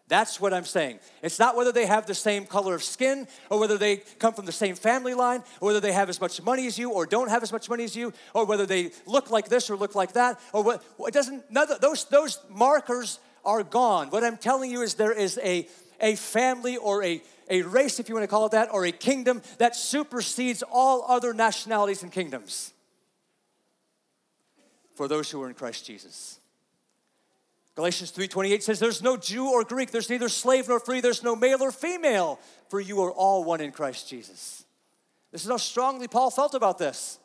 [0.10, 1.00] That's what I'm saying.
[1.22, 4.48] It's not whether they have the same color of skin or whether they come from
[4.48, 7.30] the same family line or whether they have as much money as you or don't
[7.30, 10.13] have as much money as you or whether they look like this or look like
[10.13, 14.10] that or what it doesn't none of those those markers are gone.
[14.10, 15.67] What I'm telling you is there is a
[16.02, 18.91] a family or a a race if you want to call it that or a
[18.91, 22.74] kingdom that supersedes all other nationalities and kingdoms
[24.95, 26.38] for those who are in Christ Jesus.
[27.75, 31.36] Galatians 3:28 says there's no Jew or Greek, there's neither slave nor free, there's no
[31.36, 34.65] male or female, for you are all one in Christ Jesus.
[35.32, 37.19] This is how strongly Paul felt about this.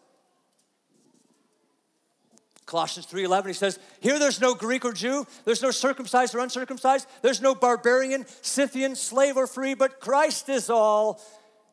[2.66, 7.06] Colossians 3:11 he says, "Here there's no Greek or Jew, there's no circumcised or uncircumcised,
[7.20, 11.20] there's no barbarian, Scythian, slave or free, but Christ is all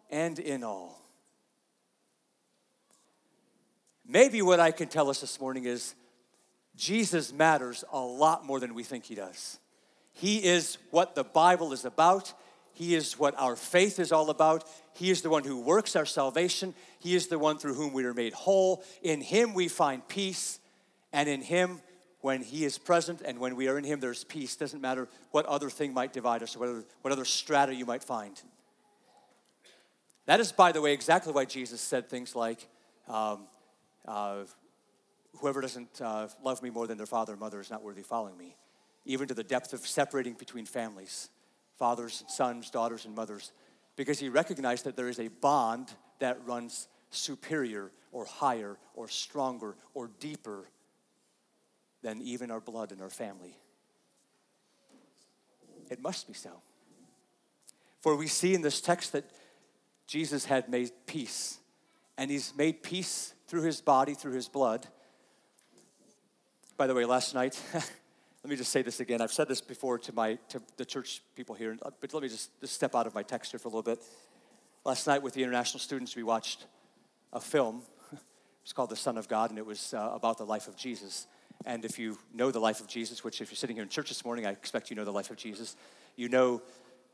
[0.09, 0.99] and in all."
[4.05, 5.95] Maybe what I can tell us this morning is
[6.75, 9.59] Jesus matters a lot more than we think he does.
[10.13, 12.33] He is what the Bible is about.
[12.73, 14.63] He is what our faith is all about.
[14.95, 16.73] He is the one who works our salvation.
[16.99, 18.83] He is the one through whom we are made whole.
[19.01, 20.59] In Him we find peace,
[21.11, 21.81] and in Him,
[22.21, 24.55] when He is present and when we are in Him, there's peace.
[24.55, 27.85] Doesn't matter what other thing might divide us or what other, what other strata you
[27.85, 28.39] might find.
[30.27, 32.67] That is, by the way, exactly why Jesus said things like,
[33.07, 33.47] um,
[34.07, 34.43] uh,
[35.39, 38.07] whoever doesn't uh, love me more than their father or mother is not worthy of
[38.07, 38.55] following me,
[39.05, 41.29] even to the depth of separating between families,
[41.77, 43.51] fathers and sons, daughters and mothers,
[43.95, 49.75] because he recognized that there is a bond that runs superior or higher or stronger
[49.93, 50.67] or deeper
[52.01, 53.57] than even our blood and our family.
[55.89, 56.61] It must be so.
[57.99, 59.25] For we see in this text that
[60.07, 61.59] Jesus had made peace,
[62.17, 64.87] and he's made peace through his body, through his blood
[66.77, 69.21] by the way, last night, let me just say this again.
[69.21, 72.59] I've said this before to my to the church people here, but let me just,
[72.59, 73.99] just step out of my text here for a little bit.
[74.83, 76.65] Last night with the international students, we watched
[77.33, 77.83] a film.
[78.63, 81.25] It's called The Son of God, and it was uh, about the life of Jesus.
[81.65, 84.09] And if you know the life of Jesus, which if you're sitting here in church
[84.09, 85.75] this morning, I expect you know the life of Jesus,
[86.15, 86.61] you know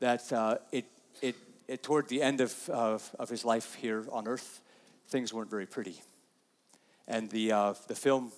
[0.00, 0.84] that uh, it,
[1.22, 4.60] it, it, toward the end of, of, of, his life here on earth,
[5.08, 6.02] things weren't very pretty.
[7.06, 8.30] And the, uh, the film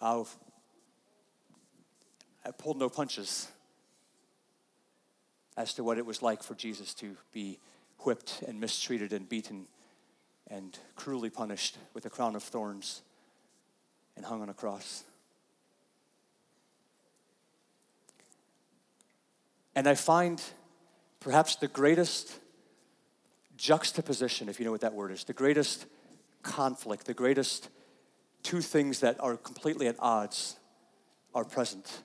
[0.00, 0.24] I
[2.58, 3.48] pulled no punches
[5.56, 7.58] as to what it was like for Jesus to be
[8.00, 9.66] whipped and mistreated and beaten
[10.48, 13.02] and cruelly punished with a crown of thorns
[14.16, 15.02] and hung on a cross.
[19.74, 20.42] And I find
[21.20, 22.38] perhaps the greatest
[23.56, 25.86] juxtaposition, if you know what that word is, the greatest
[26.42, 27.68] conflict, the greatest
[28.46, 30.56] two things that are completely at odds
[31.34, 32.02] are present.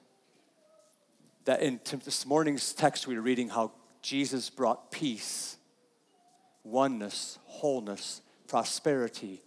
[1.45, 5.57] That in this morning's text, we are reading how Jesus brought peace,
[6.63, 9.43] oneness, wholeness, prosperity,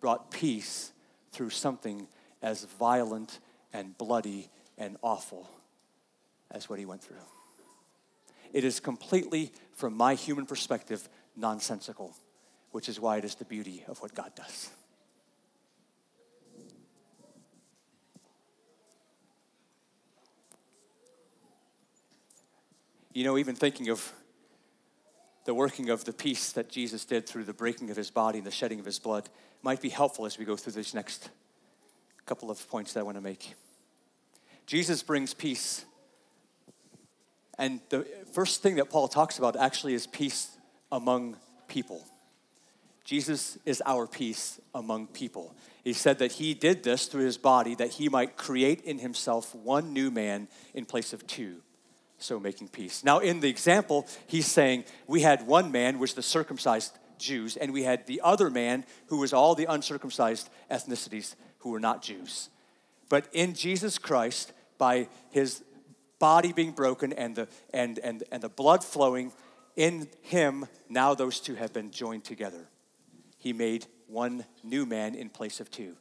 [0.00, 0.92] brought peace
[1.32, 2.08] through something
[2.40, 3.40] as violent
[3.74, 5.50] and bloody and awful
[6.50, 7.16] as what he went through.
[8.54, 12.16] It is completely, from my human perspective, nonsensical,
[12.70, 14.70] which is why it is the beauty of what God does.
[23.18, 24.12] You know, even thinking of
[25.44, 28.46] the working of the peace that Jesus did through the breaking of his body and
[28.46, 29.28] the shedding of his blood
[29.60, 31.28] might be helpful as we go through this next
[32.26, 33.56] couple of points that I want to make.
[34.66, 35.84] Jesus brings peace.
[37.58, 40.56] And the first thing that Paul talks about actually is peace
[40.92, 42.06] among people.
[43.02, 45.56] Jesus is our peace among people.
[45.82, 49.56] He said that he did this through his body that he might create in himself
[49.56, 51.62] one new man in place of two
[52.18, 53.04] so making peace.
[53.04, 57.72] Now, in the example, he's saying we had one man, which the circumcised Jews, and
[57.72, 62.50] we had the other man who was all the uncircumcised ethnicities who were not Jews.
[63.08, 65.62] But in Jesus Christ, by his
[66.18, 69.32] body being broken and the, and, and, and the blood flowing,
[69.76, 72.68] in him, now those two have been joined together.
[73.38, 75.96] He made one new man in place of two.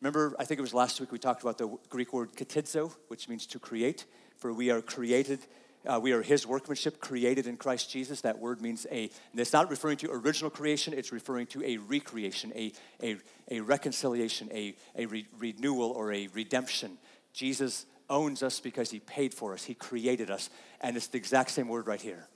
[0.00, 3.28] Remember, I think it was last week we talked about the Greek word katizo, which
[3.28, 4.04] means to create
[4.36, 5.40] for we are created
[5.86, 8.22] uh, we are his workmanship created in Christ Jesus.
[8.22, 12.52] That word means a, it's not referring to original creation, it's referring to a recreation,
[12.54, 13.16] a, a,
[13.50, 16.96] a reconciliation, a, a re- renewal, or a redemption.
[17.32, 20.48] Jesus owns us because he paid for us, he created us.
[20.80, 22.28] And it's the exact same word right here.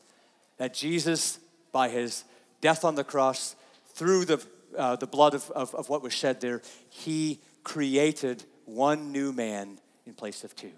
[0.58, 1.38] That Jesus,
[1.72, 2.24] by his
[2.60, 3.56] death on the cross,
[3.94, 9.10] through the, uh, the blood of, of, of what was shed there, he created one
[9.12, 10.72] new man in place of two.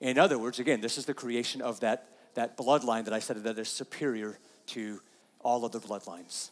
[0.00, 3.42] In other words, again, this is the creation of that, that bloodline that I said
[3.44, 5.00] that is superior to
[5.40, 6.50] all other bloodlines.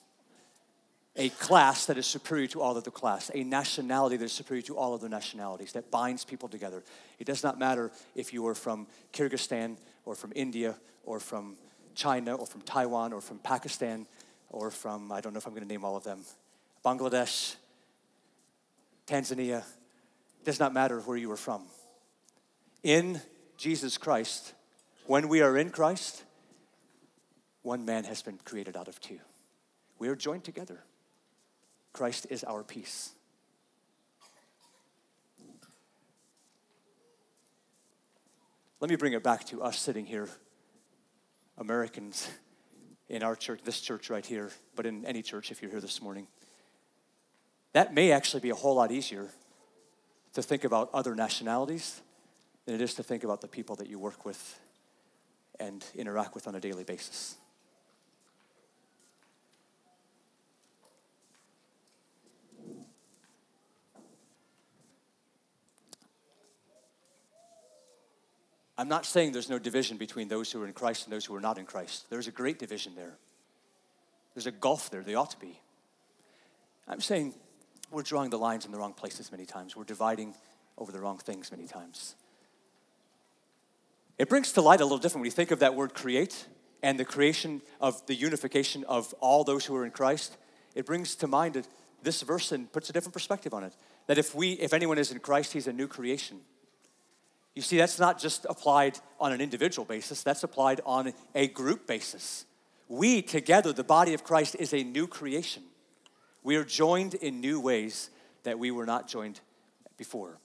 [1.16, 4.76] A class that is superior to all other class, a nationality that is superior to
[4.76, 6.84] all other nationalities, that binds people together.
[7.18, 11.56] It does not matter if you are from Kyrgyzstan or from India or from
[11.94, 14.06] China or from Taiwan or from Pakistan
[14.50, 16.20] or from, I don't know if I'm going to name all of them,
[16.84, 17.56] Bangladesh,
[19.06, 19.58] Tanzania.
[19.58, 21.62] It does not matter where you are from.
[22.84, 23.20] In
[23.58, 24.54] Jesus Christ,
[25.06, 26.22] when we are in Christ,
[27.62, 29.18] one man has been created out of two.
[29.98, 30.84] We are joined together.
[31.92, 33.10] Christ is our peace.
[38.80, 40.28] Let me bring it back to us sitting here,
[41.58, 42.30] Americans,
[43.08, 46.00] in our church, this church right here, but in any church if you're here this
[46.00, 46.28] morning.
[47.72, 49.26] That may actually be a whole lot easier
[50.34, 52.02] to think about other nationalities
[52.68, 54.60] than it is to think about the people that you work with
[55.58, 57.38] and interact with on a daily basis.
[68.76, 71.34] I'm not saying there's no division between those who are in Christ and those who
[71.34, 72.10] are not in Christ.
[72.10, 73.16] There's a great division there.
[74.34, 75.58] There's a gulf there, there ought to be.
[76.86, 77.32] I'm saying
[77.90, 79.74] we're drawing the lines in the wrong places many times.
[79.74, 80.34] We're dividing
[80.76, 82.14] over the wrong things many times.
[84.18, 86.46] It brings to light a little different when you think of that word create
[86.82, 90.36] and the creation of the unification of all those who are in Christ.
[90.74, 91.66] It brings to mind
[92.02, 93.74] this verse and puts a different perspective on it.
[94.06, 96.40] That if we, if anyone is in Christ, he's a new creation.
[97.54, 101.86] You see, that's not just applied on an individual basis, that's applied on a group
[101.86, 102.44] basis.
[102.88, 105.62] We together, the body of Christ, is a new creation.
[106.42, 108.10] We are joined in new ways
[108.44, 109.40] that we were not joined
[109.96, 110.38] before.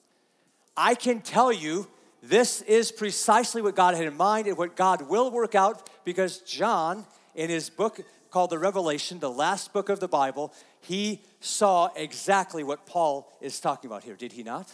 [0.75, 1.87] I can tell you
[2.25, 6.37] this is precisely what God had in mind and what God will work out because
[6.39, 7.05] John,
[7.35, 7.99] in his book
[8.31, 13.59] called the Revelation, the last book of the Bible, he saw exactly what Paul is
[13.59, 14.71] talking about here, did he not?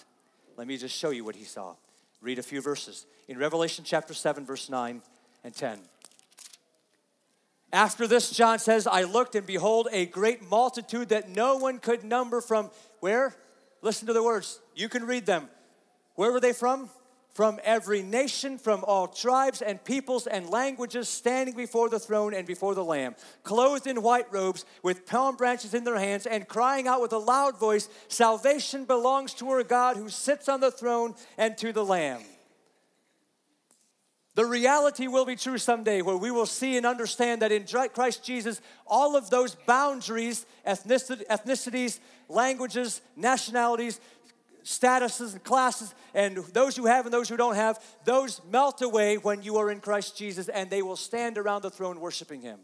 [0.57, 1.73] Let me just show you what he saw.
[2.21, 3.07] Read a few verses.
[3.27, 5.01] In Revelation chapter 7, verse 9
[5.43, 5.79] and 10.
[7.73, 12.03] After this, John says, I looked and behold a great multitude that no one could
[12.03, 13.35] number from where?
[13.81, 14.59] Listen to the words.
[14.75, 15.49] You can read them.
[16.13, 16.91] Where were they from?
[17.33, 22.45] From every nation, from all tribes and peoples and languages, standing before the throne and
[22.45, 26.87] before the Lamb, clothed in white robes, with palm branches in their hands, and crying
[26.87, 31.15] out with a loud voice Salvation belongs to our God who sits on the throne
[31.37, 32.21] and to the Lamb.
[34.35, 38.23] The reality will be true someday where we will see and understand that in Christ
[38.23, 43.99] Jesus, all of those boundaries, ethnicities, languages, nationalities,
[44.63, 49.17] statuses and classes and those who have and those who don't have, those melt away
[49.17, 52.59] when you are in Christ Jesus and they will stand around the throne worshiping Him.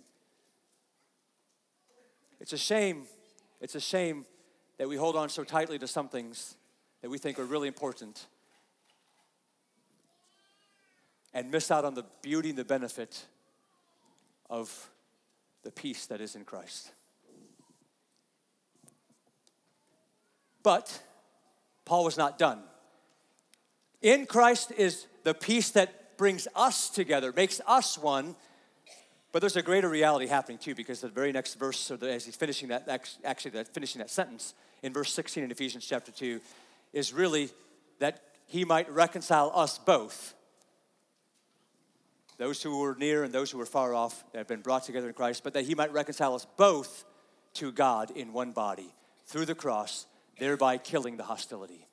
[2.40, 3.04] It's a shame,
[3.62, 4.26] it's a shame
[4.78, 6.56] that we hold on so tightly to some things
[7.02, 8.26] that we think are really important
[11.34, 13.26] and miss out on the beauty and the benefit
[14.50, 14.90] of
[15.64, 16.92] the peace that is in Christ.
[20.64, 21.02] But
[21.86, 22.60] Paul was not done.
[24.02, 28.36] In Christ is the peace that brings us together, makes us one.
[29.32, 32.26] But there's a greater reality happening too, because the very next verse, or the, as
[32.26, 32.88] he's finishing that,
[33.24, 36.40] actually that, finishing that sentence in verse 16 in Ephesians chapter 2,
[36.94, 37.50] is really
[38.00, 40.34] that he might reconcile us both.
[42.38, 45.08] Those who were near and those who were far off that have been brought together
[45.08, 47.06] in Christ, but that he might reconcile us both
[47.56, 48.94] to God in one body
[49.26, 50.06] through the cross
[50.40, 51.88] thereby killing the hostility.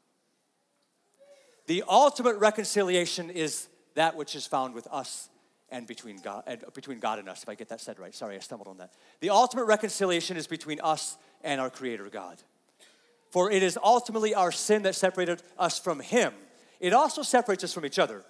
[1.67, 5.29] The ultimate reconciliation is that which is found with us
[5.71, 8.15] and between God, and between God and us, if I get that said right.
[8.15, 8.93] Sorry, I stumbled on that.
[9.21, 12.43] The ultimate reconciliation is between us and our Creator God.
[13.31, 16.35] For it is ultimately our sin that separated us from Him.
[16.79, 18.25] It also separates us from each other,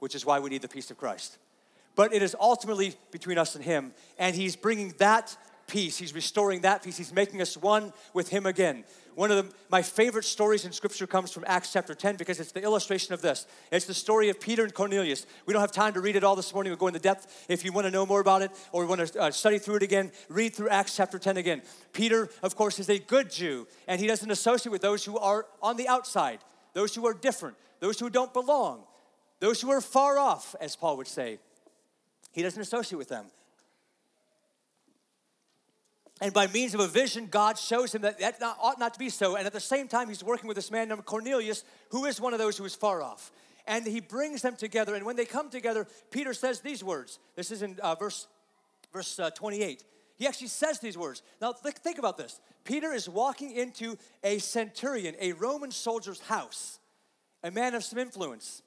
[0.00, 1.38] which is why we need the peace of Christ.
[1.94, 5.36] But it is ultimately between us and Him, and He's bringing that
[5.68, 5.96] peace.
[5.96, 6.96] He's restoring that peace.
[6.96, 8.84] He's making us one with Him again.
[9.14, 12.52] One of the, my favorite stories in Scripture comes from Acts chapter 10 because it's
[12.52, 13.46] the illustration of this.
[13.72, 15.26] It's the story of Peter and Cornelius.
[15.44, 16.70] We don't have time to read it all this morning.
[16.70, 17.46] We'll go into depth.
[17.48, 19.82] If you want to know more about it or want to uh, study through it
[19.82, 21.62] again, read through Acts chapter 10 again.
[21.92, 25.46] Peter, of course, is a good Jew, and he doesn't associate with those who are
[25.60, 26.38] on the outside,
[26.74, 28.84] those who are different, those who don't belong,
[29.40, 31.38] those who are far off, as Paul would say.
[32.32, 33.26] He doesn't associate with them.
[36.20, 38.98] And by means of a vision, God shows him that that not, ought not to
[38.98, 39.36] be so.
[39.36, 42.32] And at the same time, he's working with this man named Cornelius, who is one
[42.32, 43.30] of those who is far off.
[43.66, 44.94] And he brings them together.
[44.94, 47.18] And when they come together, Peter says these words.
[47.36, 48.26] This is in uh, verse,
[48.92, 49.84] verse uh, 28.
[50.16, 51.22] He actually says these words.
[51.40, 52.40] Now, th- think about this.
[52.64, 56.80] Peter is walking into a centurion, a Roman soldier's house,
[57.44, 58.62] a man of some influence.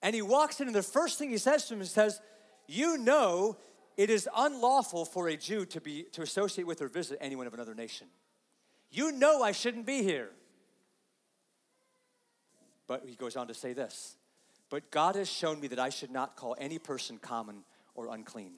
[0.00, 2.20] And he walks in, and the first thing he says to him, he says,
[2.66, 3.58] You know
[4.00, 7.52] it is unlawful for a Jew to, be, to associate with or visit anyone of
[7.52, 8.06] another nation.
[8.90, 10.30] You know I shouldn't be here.
[12.86, 14.16] But he goes on to say this
[14.70, 17.56] But God has shown me that I should not call any person common
[17.94, 18.52] or unclean.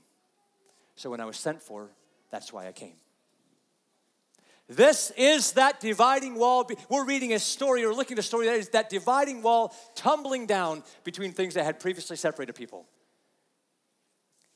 [0.95, 1.91] So when I was sent for,
[2.31, 2.95] that's why I came.
[4.69, 6.71] This is that dividing wall.
[6.89, 10.47] We're reading a story or looking at a story that is that dividing wall tumbling
[10.47, 12.87] down between things that had previously separated people.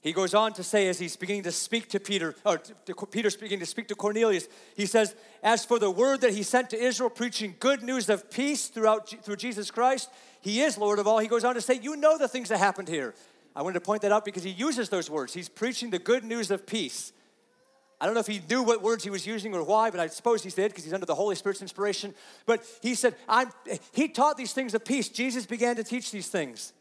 [0.06, 3.34] He goes on to say, as he's beginning to speak to Peter, or to Peter's
[3.34, 4.46] beginning to speak to Cornelius,
[4.76, 8.30] he says, As for the word that he sent to Israel, preaching good news of
[8.30, 10.08] peace throughout through Jesus Christ,
[10.40, 11.18] he is Lord of all.
[11.18, 13.16] He goes on to say, You know the things that happened here.
[13.56, 15.34] I wanted to point that out because he uses those words.
[15.34, 17.12] He's preaching the good news of peace.
[18.00, 20.06] I don't know if he knew what words he was using or why, but I
[20.06, 22.14] suppose he did because he's under the Holy Spirit's inspiration.
[22.44, 23.50] But he said, I'm,
[23.90, 25.08] he taught these things of peace.
[25.08, 26.72] Jesus began to teach these things.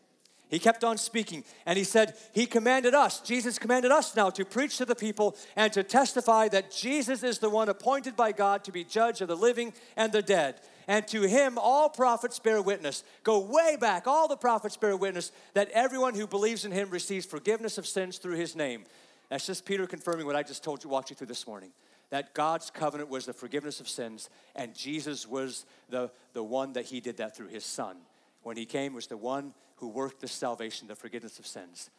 [0.49, 4.45] He kept on speaking and he said, He commanded us, Jesus commanded us now to
[4.45, 8.63] preach to the people and to testify that Jesus is the one appointed by God
[8.65, 10.61] to be judge of the living and the dead.
[10.87, 13.03] And to him, all prophets bear witness.
[13.23, 17.25] Go way back, all the prophets bear witness that everyone who believes in him receives
[17.25, 18.85] forgiveness of sins through his name.
[19.29, 21.71] That's just Peter confirming what I just told you, walked you through this morning.
[22.11, 26.85] That God's covenant was the forgiveness of sins, and Jesus was the, the one that
[26.85, 27.97] he did that through his son
[28.43, 31.89] when he came was the one who worked the salvation, the forgiveness of sins.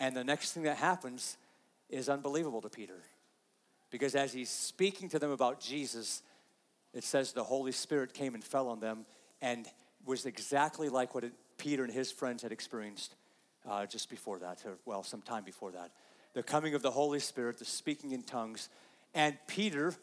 [0.00, 1.36] And the next thing that happens
[1.88, 3.02] is unbelievable to Peter.
[3.90, 6.22] Because as he's speaking to them about Jesus,
[6.92, 9.06] it says the Holy Spirit came and fell on them
[9.40, 9.66] and
[10.04, 13.14] was exactly like what it, Peter and his friends had experienced
[13.68, 15.90] uh, just before that, or well, some time before that.
[16.34, 18.68] The coming of the Holy Spirit, the speaking in tongues,
[19.14, 19.94] and Peter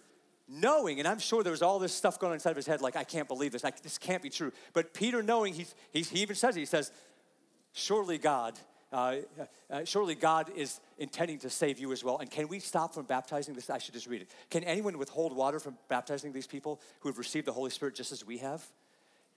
[0.47, 2.81] knowing, and I'm sure there was all this stuff going on inside of his head,
[2.81, 4.51] like, I can't believe this, like, this can't be true.
[4.73, 6.91] But Peter, knowing, he's, he's, he even says he says,
[7.74, 8.57] surely God,
[8.91, 9.17] uh,
[9.69, 12.19] uh, surely God is intending to save you as well.
[12.19, 13.69] And can we stop from baptizing this?
[13.69, 14.32] I should just read it.
[14.49, 18.11] Can anyone withhold water from baptizing these people who have received the Holy Spirit just
[18.11, 18.65] as we have?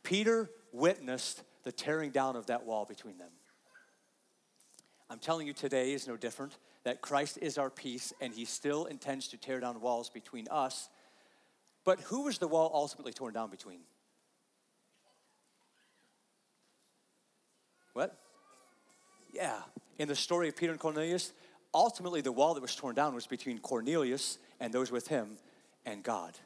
[0.02, 3.30] Peter witnessed the tearing down of that wall between them.
[5.10, 8.84] I'm telling you today is no different that Christ is our peace and he still
[8.86, 10.88] intends to tear down walls between us
[11.86, 13.78] but who was the wall ultimately torn down between?
[17.92, 18.18] What?
[19.36, 19.58] Yeah,
[19.98, 21.32] in the story of Peter and Cornelius,
[21.74, 25.36] ultimately the wall that was torn down was between Cornelius and those with him
[25.84, 26.38] and God.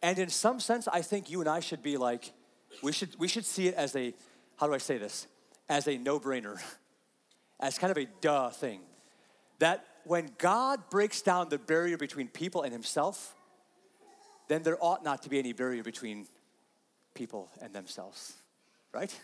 [0.00, 2.32] And in some sense, I think you and I should be like,
[2.80, 4.14] we should, we should see it as a,
[4.56, 5.26] how do I say this?
[5.68, 6.62] As a no brainer,
[7.60, 8.80] as kind of a duh thing.
[9.58, 13.34] That when God breaks down the barrier between people and himself,
[14.46, 16.28] then there ought not to be any barrier between
[17.14, 18.34] people and themselves,
[18.92, 19.18] right?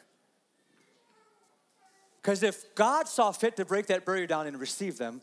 [2.31, 5.21] Because if God saw fit to break that barrier down and receive them,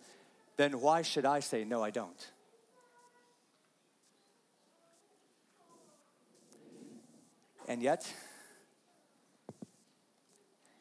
[0.58, 2.32] then why should I say, no, I don't?
[7.66, 8.14] And yet,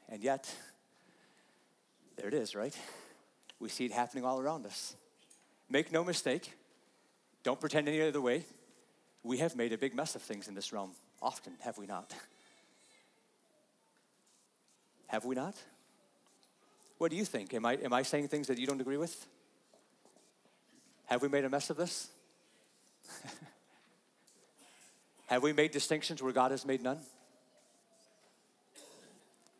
[0.08, 0.52] and yet,
[2.16, 2.76] there it is, right?
[3.60, 4.96] We see it happening all around us.
[5.70, 6.54] Make no mistake,
[7.44, 8.46] don't pretend any other way.
[9.22, 10.90] We have made a big mess of things in this realm
[11.22, 12.12] often, have we not?
[15.06, 15.54] Have we not?
[16.98, 17.52] What do you think?
[17.54, 19.26] Am I, am I saying things that you don't agree with?
[21.06, 22.08] Have we made a mess of this?
[25.26, 26.98] have we made distinctions where God has made none?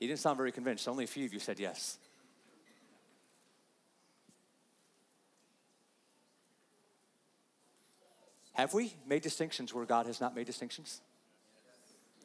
[0.01, 0.89] You didn't sound very convinced.
[0.89, 1.99] Only a few of you said yes.
[8.55, 11.01] Have we made distinctions where God has not made distinctions?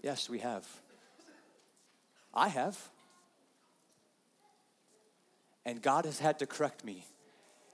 [0.02, 0.66] Yes, we have.
[2.34, 2.78] I have.
[5.66, 7.06] And God has had to correct me.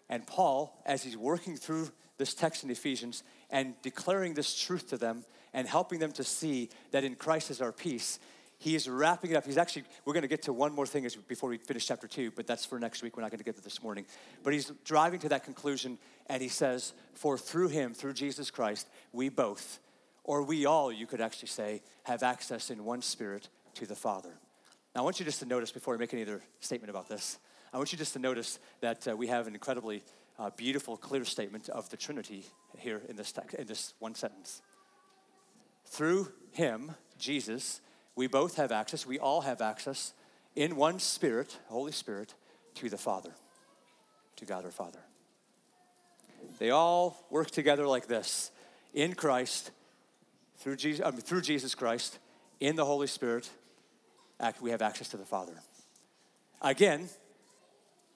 [0.10, 4.98] And Paul, as he's working through this text in Ephesians and declaring this truth to
[4.98, 8.20] them and helping them to see that in Christ is our peace,
[8.60, 9.46] he is wrapping it up.
[9.46, 12.32] He's actually, we're going to get to one more thing before we finish chapter two,
[12.32, 13.16] but that's for next week.
[13.16, 14.06] We're not going to get to this morning.
[14.44, 18.90] But he's driving to that conclusion, and he says, For through him, through Jesus Christ,
[19.14, 19.80] we both,
[20.24, 24.34] or we all, you could actually say, have access in one spirit to the Father.
[24.96, 27.38] Now, I want you just to notice before I make any other statement about this,
[27.78, 30.02] I want you just to notice that uh, we have an incredibly
[30.40, 32.44] uh, beautiful, clear statement of the Trinity
[32.80, 34.64] here in this, text, in this one sentence.
[35.86, 37.82] Through him, Jesus,
[38.16, 40.14] we both have access, we all have access
[40.56, 42.34] in one Spirit, Holy Spirit,
[42.74, 43.30] to the Father,
[44.38, 45.02] to God our Father.
[46.58, 48.50] They all work together like this
[48.96, 49.70] in Christ,
[50.58, 52.18] through Jesus, I mean, through Jesus Christ,
[52.60, 53.48] in the Holy Spirit,
[54.62, 55.54] we have access to the Father.
[56.60, 57.08] Again,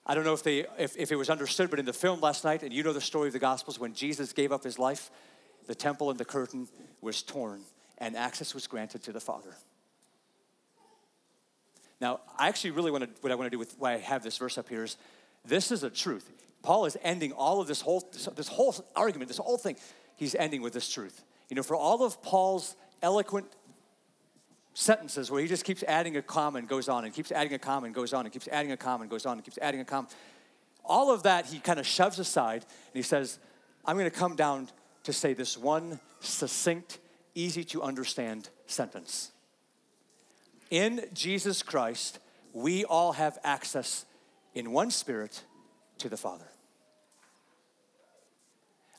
[0.04, 2.44] I don't know if, they, if, if it was understood, but in the film last
[2.44, 5.10] night, and you know the story of the Gospels, when Jesus gave up his life,
[5.66, 6.68] the temple and the curtain
[7.00, 7.60] was torn,
[7.98, 9.54] and access was granted to the Father.
[12.00, 14.24] Now, I actually really want to, what I want to do with why I have
[14.24, 14.96] this verse up here is
[15.44, 16.28] this is a truth.
[16.62, 19.76] Paul is ending all of this whole, this whole argument, this whole thing,
[20.16, 21.22] he's ending with this truth.
[21.48, 23.46] You know, for all of Paul's eloquent
[24.74, 27.58] sentences where he just keeps adding a comma and goes on and keeps adding a
[27.58, 29.80] comma and goes on and keeps adding a comma and goes on and keeps adding
[29.80, 30.08] a comma,
[30.84, 33.38] all of that he kind of shoves aside and he says,
[33.84, 34.68] I'm going to come down
[35.04, 36.98] to say this one succinct,
[37.34, 39.32] easy to understand sentence.
[40.70, 42.18] In Jesus Christ,
[42.52, 44.06] we all have access
[44.54, 45.42] in one spirit
[45.98, 46.46] to the Father.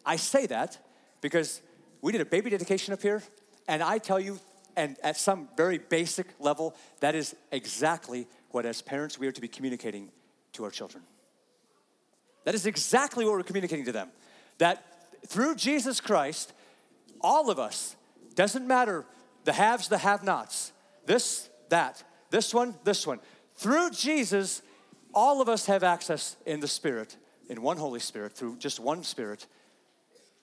[0.06, 0.78] I say that
[1.22, 1.62] because
[2.02, 3.24] we did a baby dedication up here,
[3.68, 4.40] and I tell you,
[4.76, 9.42] and at some very basic level, that is exactly what, as parents, we are to
[9.42, 10.10] be communicating
[10.54, 11.04] to our children.
[12.46, 14.10] That is exactly what we're communicating to them.
[14.58, 14.84] That
[15.28, 16.54] through Jesus Christ,
[17.22, 17.96] all of us,
[18.36, 19.06] doesn't matter
[19.46, 20.72] the haves, the have nots,
[21.06, 22.04] this that.
[22.30, 23.20] This one, this one.
[23.56, 24.62] Through Jesus,
[25.14, 27.16] all of us have access in the Spirit,
[27.50, 29.46] in one Holy Spirit, through just one Spirit,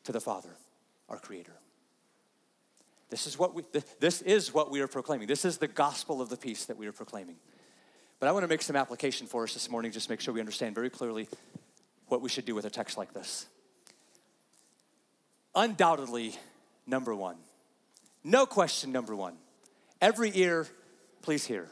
[0.05, 0.51] to the Father,
[1.09, 1.53] our Creator.
[3.11, 3.65] This is what we,
[3.99, 5.27] this is what we are proclaiming.
[5.27, 7.37] This is the gospel of the peace that we are proclaiming.
[8.21, 10.41] But I want to make some application for us this morning, just make sure we
[10.41, 11.29] understand very clearly
[12.07, 13.47] what we should do with a text like this.
[15.55, 16.37] Undoubtedly,
[16.87, 17.37] number one,
[18.23, 19.37] no question, number one,
[20.01, 20.67] every ear
[21.23, 21.69] please hear.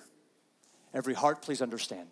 [0.94, 2.08] Every heart, please understand.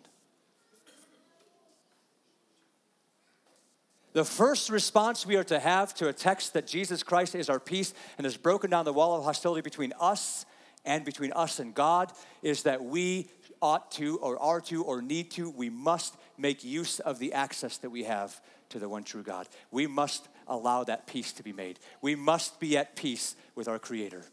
[4.17, 7.59] The first response we are to have to a text that Jesus Christ is our
[7.59, 10.43] peace and has broken down the wall of hostility between us
[10.85, 12.11] and between us and God
[12.41, 13.29] is that we
[13.61, 17.77] ought to, or are to, or need to, we must make use of the access
[17.77, 19.47] that we have to the one true God.
[19.69, 21.77] We must allow that peace to be made.
[22.01, 24.23] We must be at peace with our Creator.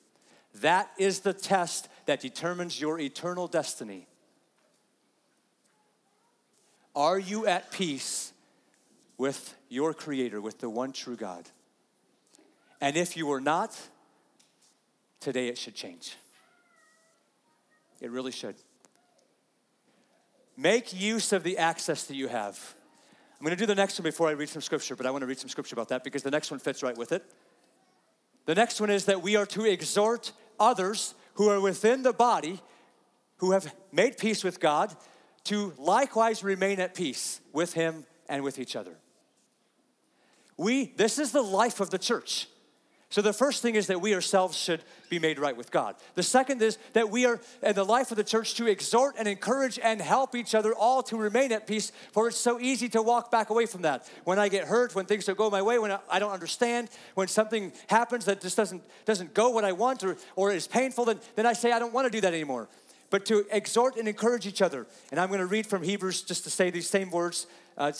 [0.62, 4.06] That is the test that determines your eternal destiny.
[6.96, 8.30] Are you at peace
[9.16, 11.48] with your Creator, with the one true God?
[12.80, 13.78] And if you are not,
[15.20, 16.16] today it should change.
[18.00, 18.56] It really should.
[20.56, 22.74] Make use of the access that you have.
[23.38, 25.22] I'm going to do the next one before I read some scripture, but I want
[25.22, 27.24] to read some scripture about that because the next one fits right with it.
[28.46, 32.60] The next one is that we are to exhort others who are within the body
[33.38, 34.94] who have made peace with God
[35.44, 38.96] to likewise remain at peace with Him and with each other.
[40.56, 42.48] We, this is the life of the church.
[43.14, 45.94] So the first thing is that we ourselves should be made right with God.
[46.16, 49.28] The second is that we are in the life of the church to exhort and
[49.28, 53.00] encourage and help each other all to remain at peace, for it's so easy to
[53.00, 54.10] walk back away from that.
[54.24, 57.28] When I get hurt, when things don't go my way, when I don't understand, when
[57.28, 61.20] something happens that just doesn't, doesn't go what I want or, or is painful, then,
[61.36, 62.68] then I say, I don't want to do that anymore.
[63.10, 64.88] But to exhort and encourage each other.
[65.12, 67.46] And I'm going to read from Hebrews just to say these same words.
[67.78, 67.92] Uh,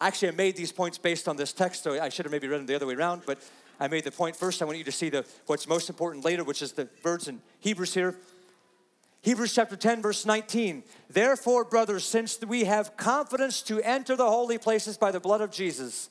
[0.00, 2.58] actually, I made these points based on this text, so I should have maybe read
[2.58, 3.38] them the other way around, but
[3.80, 4.62] I made the point first.
[4.62, 7.40] I want you to see the, what's most important later, which is the words in
[7.60, 8.16] Hebrews here.
[9.22, 10.82] Hebrews chapter 10, verse 19.
[11.08, 15.50] Therefore, brothers, since we have confidence to enter the holy places by the blood of
[15.50, 16.10] Jesus,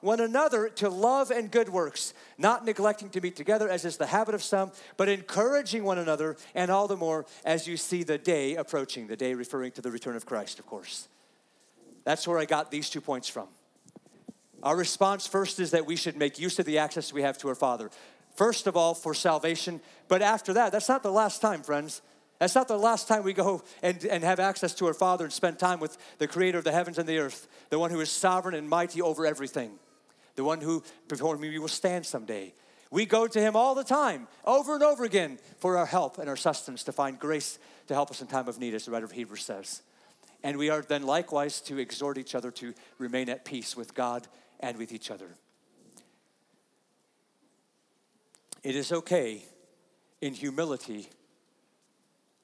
[0.00, 4.06] one another to love and good works, not neglecting to meet together as is the
[4.06, 8.18] habit of some, but encouraging one another, and all the more as you see the
[8.18, 11.08] day approaching, the day referring to the return of Christ, of course.
[12.04, 13.48] That's where I got these two points from.
[14.62, 17.48] Our response first is that we should make use of the access we have to
[17.48, 17.90] our Father.
[18.34, 22.02] First of all, for salvation, but after that, that's not the last time, friends.
[22.38, 25.32] That's not the last time we go and, and have access to our Father and
[25.32, 28.10] spend time with the Creator of the heavens and the earth, the one who is
[28.10, 29.72] sovereign and mighty over everything,
[30.38, 32.54] the one who before me will stand someday.
[32.92, 36.28] We go to Him all the time, over and over again, for our help and
[36.28, 37.58] our sustenance to find grace
[37.88, 39.82] to help us in time of need, as the writer of Hebrews says.
[40.44, 44.28] And we are then likewise to exhort each other to remain at peace with God
[44.60, 45.28] and with each other.
[48.62, 49.42] It is okay
[50.20, 51.08] in humility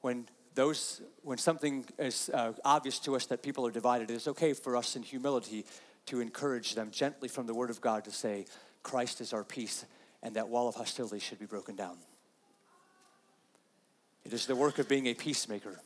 [0.01, 0.27] when
[0.57, 4.53] those when something is uh, obvious to us that people are divided, it is okay
[4.53, 5.65] for us in humility
[6.07, 8.47] to encourage them gently from the Word of God to say,
[8.83, 9.85] Christ is our peace,
[10.23, 11.97] and that wall of hostility should be broken down.
[14.25, 15.81] It is the work of being a peacemaker.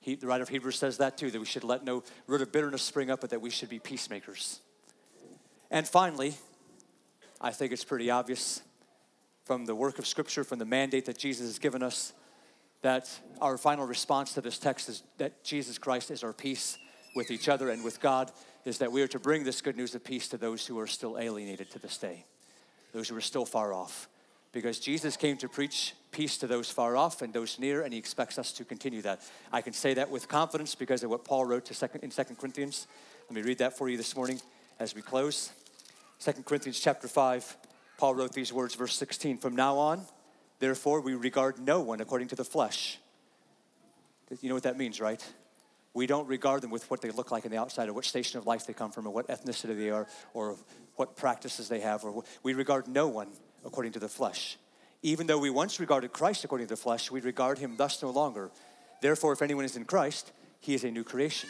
[0.00, 2.52] He, the writer of Hebrews says that too, that we should let no root of
[2.52, 4.60] bitterness spring up, but that we should be peacemakers.
[5.70, 6.34] And finally,
[7.40, 8.62] I think it's pretty obvious
[9.44, 12.12] from the work of Scripture, from the mandate that Jesus has given us,
[12.82, 13.08] that
[13.40, 16.78] our final response to this text is that Jesus Christ is our peace
[17.14, 18.30] with each other and with God,
[18.64, 20.86] is that we are to bring this good news of peace to those who are
[20.86, 22.24] still alienated to this day,
[22.92, 24.08] those who are still far off.
[24.52, 27.98] Because Jesus came to preach peace to those far off and those near, and he
[27.98, 29.20] expects us to continue that.
[29.52, 32.86] I can say that with confidence because of what Paul wrote second, in Second Corinthians.
[33.28, 34.40] Let me read that for you this morning
[34.78, 35.50] as we close.
[36.20, 37.56] 2 Corinthians chapter 5,
[37.98, 40.02] Paul wrote these words, verse 16 From now on,
[40.60, 42.98] therefore, we regard no one according to the flesh.
[44.40, 45.24] You know what that means, right?
[45.94, 48.38] We don't regard them with what they look like on the outside or what station
[48.38, 50.56] of life they come from or what ethnicity they are or
[50.96, 52.04] what practices they have.
[52.04, 53.28] Or we regard no one
[53.64, 54.58] according to the flesh.
[55.02, 58.10] Even though we once regarded Christ according to the flesh, we regard him thus no
[58.10, 58.50] longer.
[59.00, 61.48] Therefore, if anyone is in Christ, he is a new creation.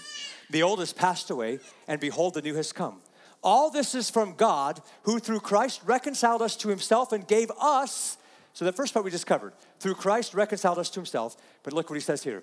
[0.51, 3.01] The old has passed away, and behold, the new has come.
[3.43, 8.19] All this is from God, who through Christ reconciled us to himself and gave us.
[8.55, 9.53] So, the first part we just covered.
[9.79, 11.37] Through Christ reconciled us to himself.
[11.63, 12.43] But look what he says here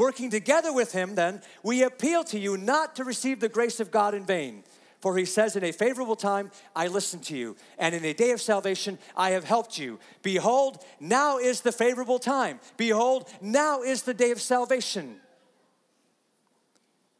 [0.00, 3.90] Working together with him, then, we appeal to you not to receive the grace of
[3.90, 4.64] God in vain.
[5.00, 8.30] For he says, In a favorable time I listened to you, and in a day
[8.30, 9.98] of salvation I have helped you.
[10.22, 12.60] Behold, now is the favorable time.
[12.78, 15.16] Behold, now is the day of salvation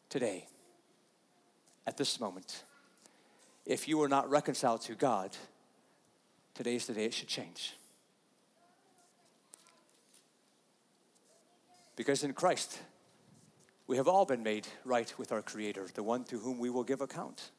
[0.08, 0.46] today,
[1.86, 2.62] at this moment.
[3.66, 5.36] If you are not reconciled to God,
[6.54, 7.74] today is the day it should change.
[12.00, 12.78] Because in Christ,
[13.86, 16.82] we have all been made right with our Creator, the one to whom we will
[16.82, 17.50] give account.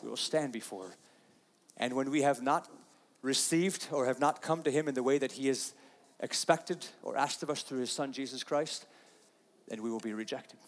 [0.00, 0.94] We will stand before.
[1.76, 2.68] And when we have not
[3.20, 5.74] received or have not come to Him in the way that He has
[6.20, 8.86] expected or asked of us through His Son, Jesus Christ,
[9.66, 10.60] then we will be rejected.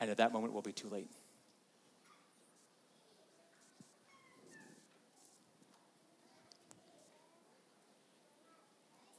[0.00, 1.08] And at that moment, we'll be too late.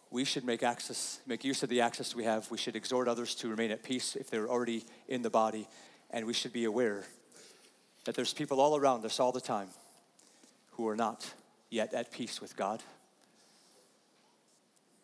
[0.10, 2.50] We should make access, make use of the access we have.
[2.50, 5.68] We should exhort others to remain at peace if they're already in the body.
[6.12, 7.06] And we should be aware
[8.06, 9.68] that there's people all around us all the time
[10.72, 11.34] who are not
[11.70, 12.82] yet at peace with God.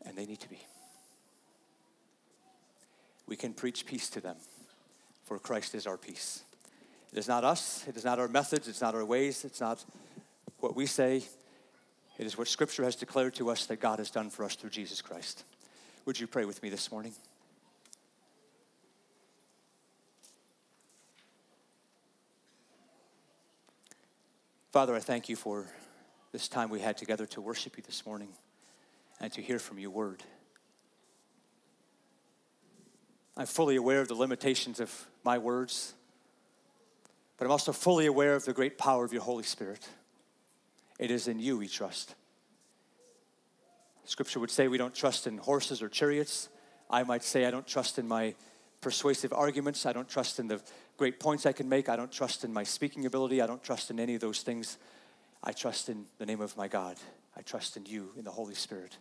[0.06, 0.60] And they need to be.
[3.28, 4.36] We can preach peace to them
[5.26, 6.44] for Christ is our peace.
[7.12, 9.84] It is not us, it is not our methods, it's not our ways, it's not
[10.60, 11.24] what we say.
[12.18, 14.70] It is what Scripture has declared to us that God has done for us through
[14.70, 15.44] Jesus Christ.
[16.06, 17.14] Would you pray with me this morning?
[24.72, 25.68] Father, I thank you for
[26.32, 28.30] this time we had together to worship you this morning
[29.20, 30.24] and to hear from your word.
[33.38, 35.94] I'm fully aware of the limitations of my words,
[37.38, 39.88] but I'm also fully aware of the great power of your Holy Spirit.
[41.00, 42.16] It is in you we trust.
[44.06, 46.50] Scripture would say we don't trust in horses or chariots.
[46.90, 48.36] I might say I don't trust in my
[48.82, 49.86] persuasive arguments.
[49.86, 50.62] I don't trust in the
[50.98, 51.90] great points I can make.
[51.90, 53.42] I don't trust in my speaking ability.
[53.42, 54.78] I don't trust in any of those things.
[55.44, 56.98] I trust in the name of my God
[57.36, 58.98] I trust in you, in the Holy Spirit.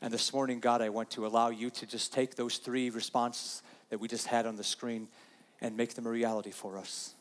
[0.00, 3.62] And this morning, God, I want to allow you to just take those three responses
[3.90, 5.08] that we just had on the screen
[5.60, 7.14] and make them a reality for us.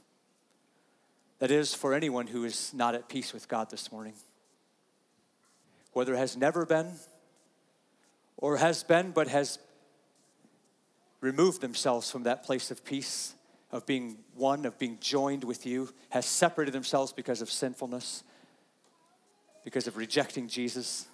[1.39, 4.13] That is, for anyone who is not at peace with God this morning,
[5.93, 6.91] whether it has never been
[8.37, 9.57] or has been but has
[11.21, 13.35] removed themselves from that place of peace,
[13.71, 18.23] of being one, of being joined with you, has separated themselves because of sinfulness,
[19.63, 21.07] because of rejecting Jesus.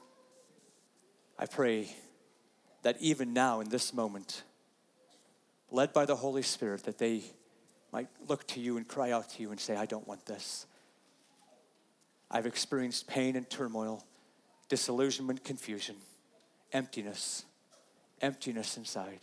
[1.37, 1.95] I pray
[2.83, 4.43] that even now, in this moment,
[5.71, 7.23] led by the Holy Spirit, that they
[7.95, 10.65] might look to you and cry out to you and say, I don't want this.
[12.29, 14.03] I've experienced pain and turmoil,
[14.67, 15.95] disillusionment, confusion,
[16.73, 17.45] emptiness,
[18.19, 19.21] emptiness inside.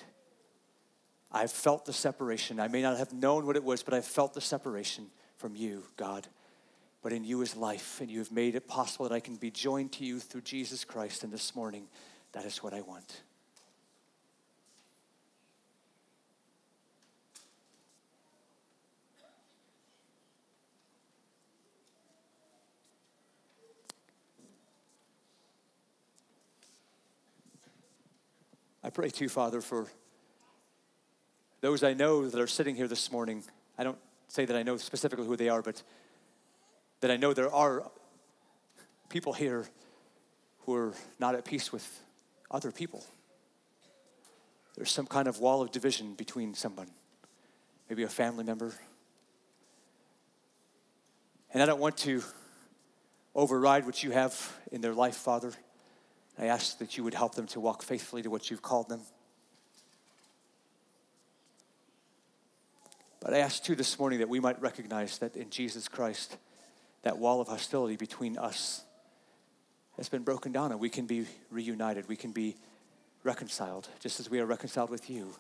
[1.30, 2.58] I've felt the separation.
[2.58, 5.82] I may not have known what it was, but I've felt the separation from you,
[5.98, 6.26] God.
[7.02, 9.50] But in you is life, and you have made it possible that I can be
[9.50, 11.24] joined to you through Jesus Christ.
[11.24, 11.88] And this morning,
[12.32, 13.20] that is what I want.
[28.84, 29.86] I pray too, Father, for
[31.60, 33.44] those I know that are sitting here this morning.
[33.78, 35.82] I don't say that I know specifically who they are, but
[37.00, 37.84] that I know there are
[39.08, 39.68] people here
[40.60, 42.00] who are not at peace with
[42.50, 43.04] other people.
[44.74, 46.88] There's some kind of wall of division between someone,
[47.88, 48.72] maybe a family member.
[51.54, 52.22] And I don't want to
[53.34, 55.52] override what you have in their life, Father.
[56.38, 59.02] I ask that you would help them to walk faithfully to what you've called them.
[63.20, 66.36] But I ask too this morning that we might recognize that in Jesus Christ,
[67.02, 68.82] that wall of hostility between us
[69.96, 72.08] has been broken down and we can be reunited.
[72.08, 72.56] We can be
[73.22, 75.34] reconciled, just as we are reconciled with you.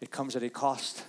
[0.00, 1.04] It comes at a cost.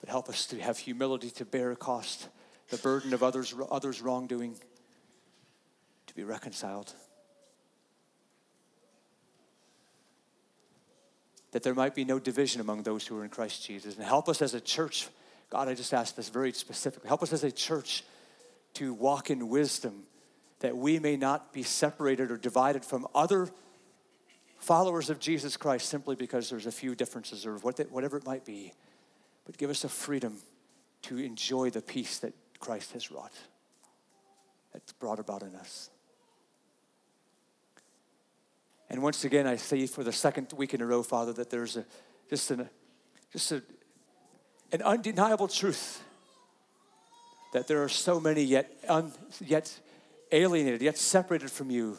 [0.00, 2.28] But help us to have humility to bear a cost,
[2.68, 4.56] the burden of others, others' wrongdoing,
[6.08, 6.92] to be reconciled.
[11.52, 13.96] That there might be no division among those who are in Christ Jesus.
[13.96, 15.08] And help us as a church,
[15.50, 17.08] God, I just ask this very specifically.
[17.08, 18.04] Help us as a church
[18.74, 20.04] to walk in wisdom
[20.60, 23.50] that we may not be separated or divided from other
[24.58, 28.72] followers of Jesus Christ simply because there's a few differences or whatever it might be.
[29.44, 30.38] But give us a freedom
[31.02, 33.32] to enjoy the peace that Christ has wrought,
[34.72, 35.90] that's brought about in us.
[38.92, 41.78] And once again, I say for the second week in a row, Father, that there's
[41.78, 41.86] a,
[42.28, 42.68] just, an,
[43.32, 43.62] just a,
[44.70, 46.02] an undeniable truth
[47.54, 49.80] that there are so many yet, un, yet
[50.30, 51.98] alienated, yet separated from you,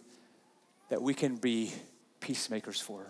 [0.90, 1.72] that we can be
[2.20, 3.08] peacemakers for.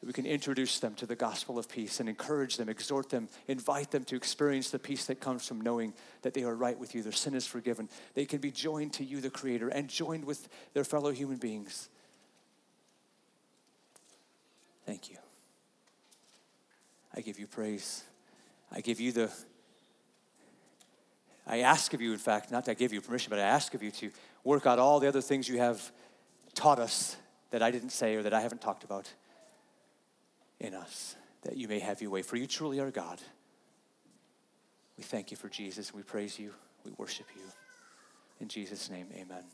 [0.00, 3.28] That we can introduce them to the gospel of peace and encourage them, exhort them,
[3.48, 5.92] invite them to experience the peace that comes from knowing
[6.22, 7.88] that they are right with you, their sin is forgiven.
[8.14, 11.88] They can be joined to you, the Creator, and joined with their fellow human beings.
[14.86, 15.16] Thank you.
[17.14, 18.04] I give you praise.
[18.70, 19.30] I give you the,
[21.46, 23.82] I ask of you, in fact, not to give you permission, but I ask of
[23.82, 24.10] you to
[24.44, 25.92] work out all the other things you have
[26.54, 27.16] taught us
[27.50, 29.12] that I didn't say or that I haven't talked about
[30.58, 32.22] in us, that you may have your way.
[32.22, 33.20] For you truly are God.
[34.96, 35.92] We thank you for Jesus.
[35.92, 36.52] We praise you.
[36.84, 37.42] We worship you.
[38.40, 39.44] In Jesus' name, amen.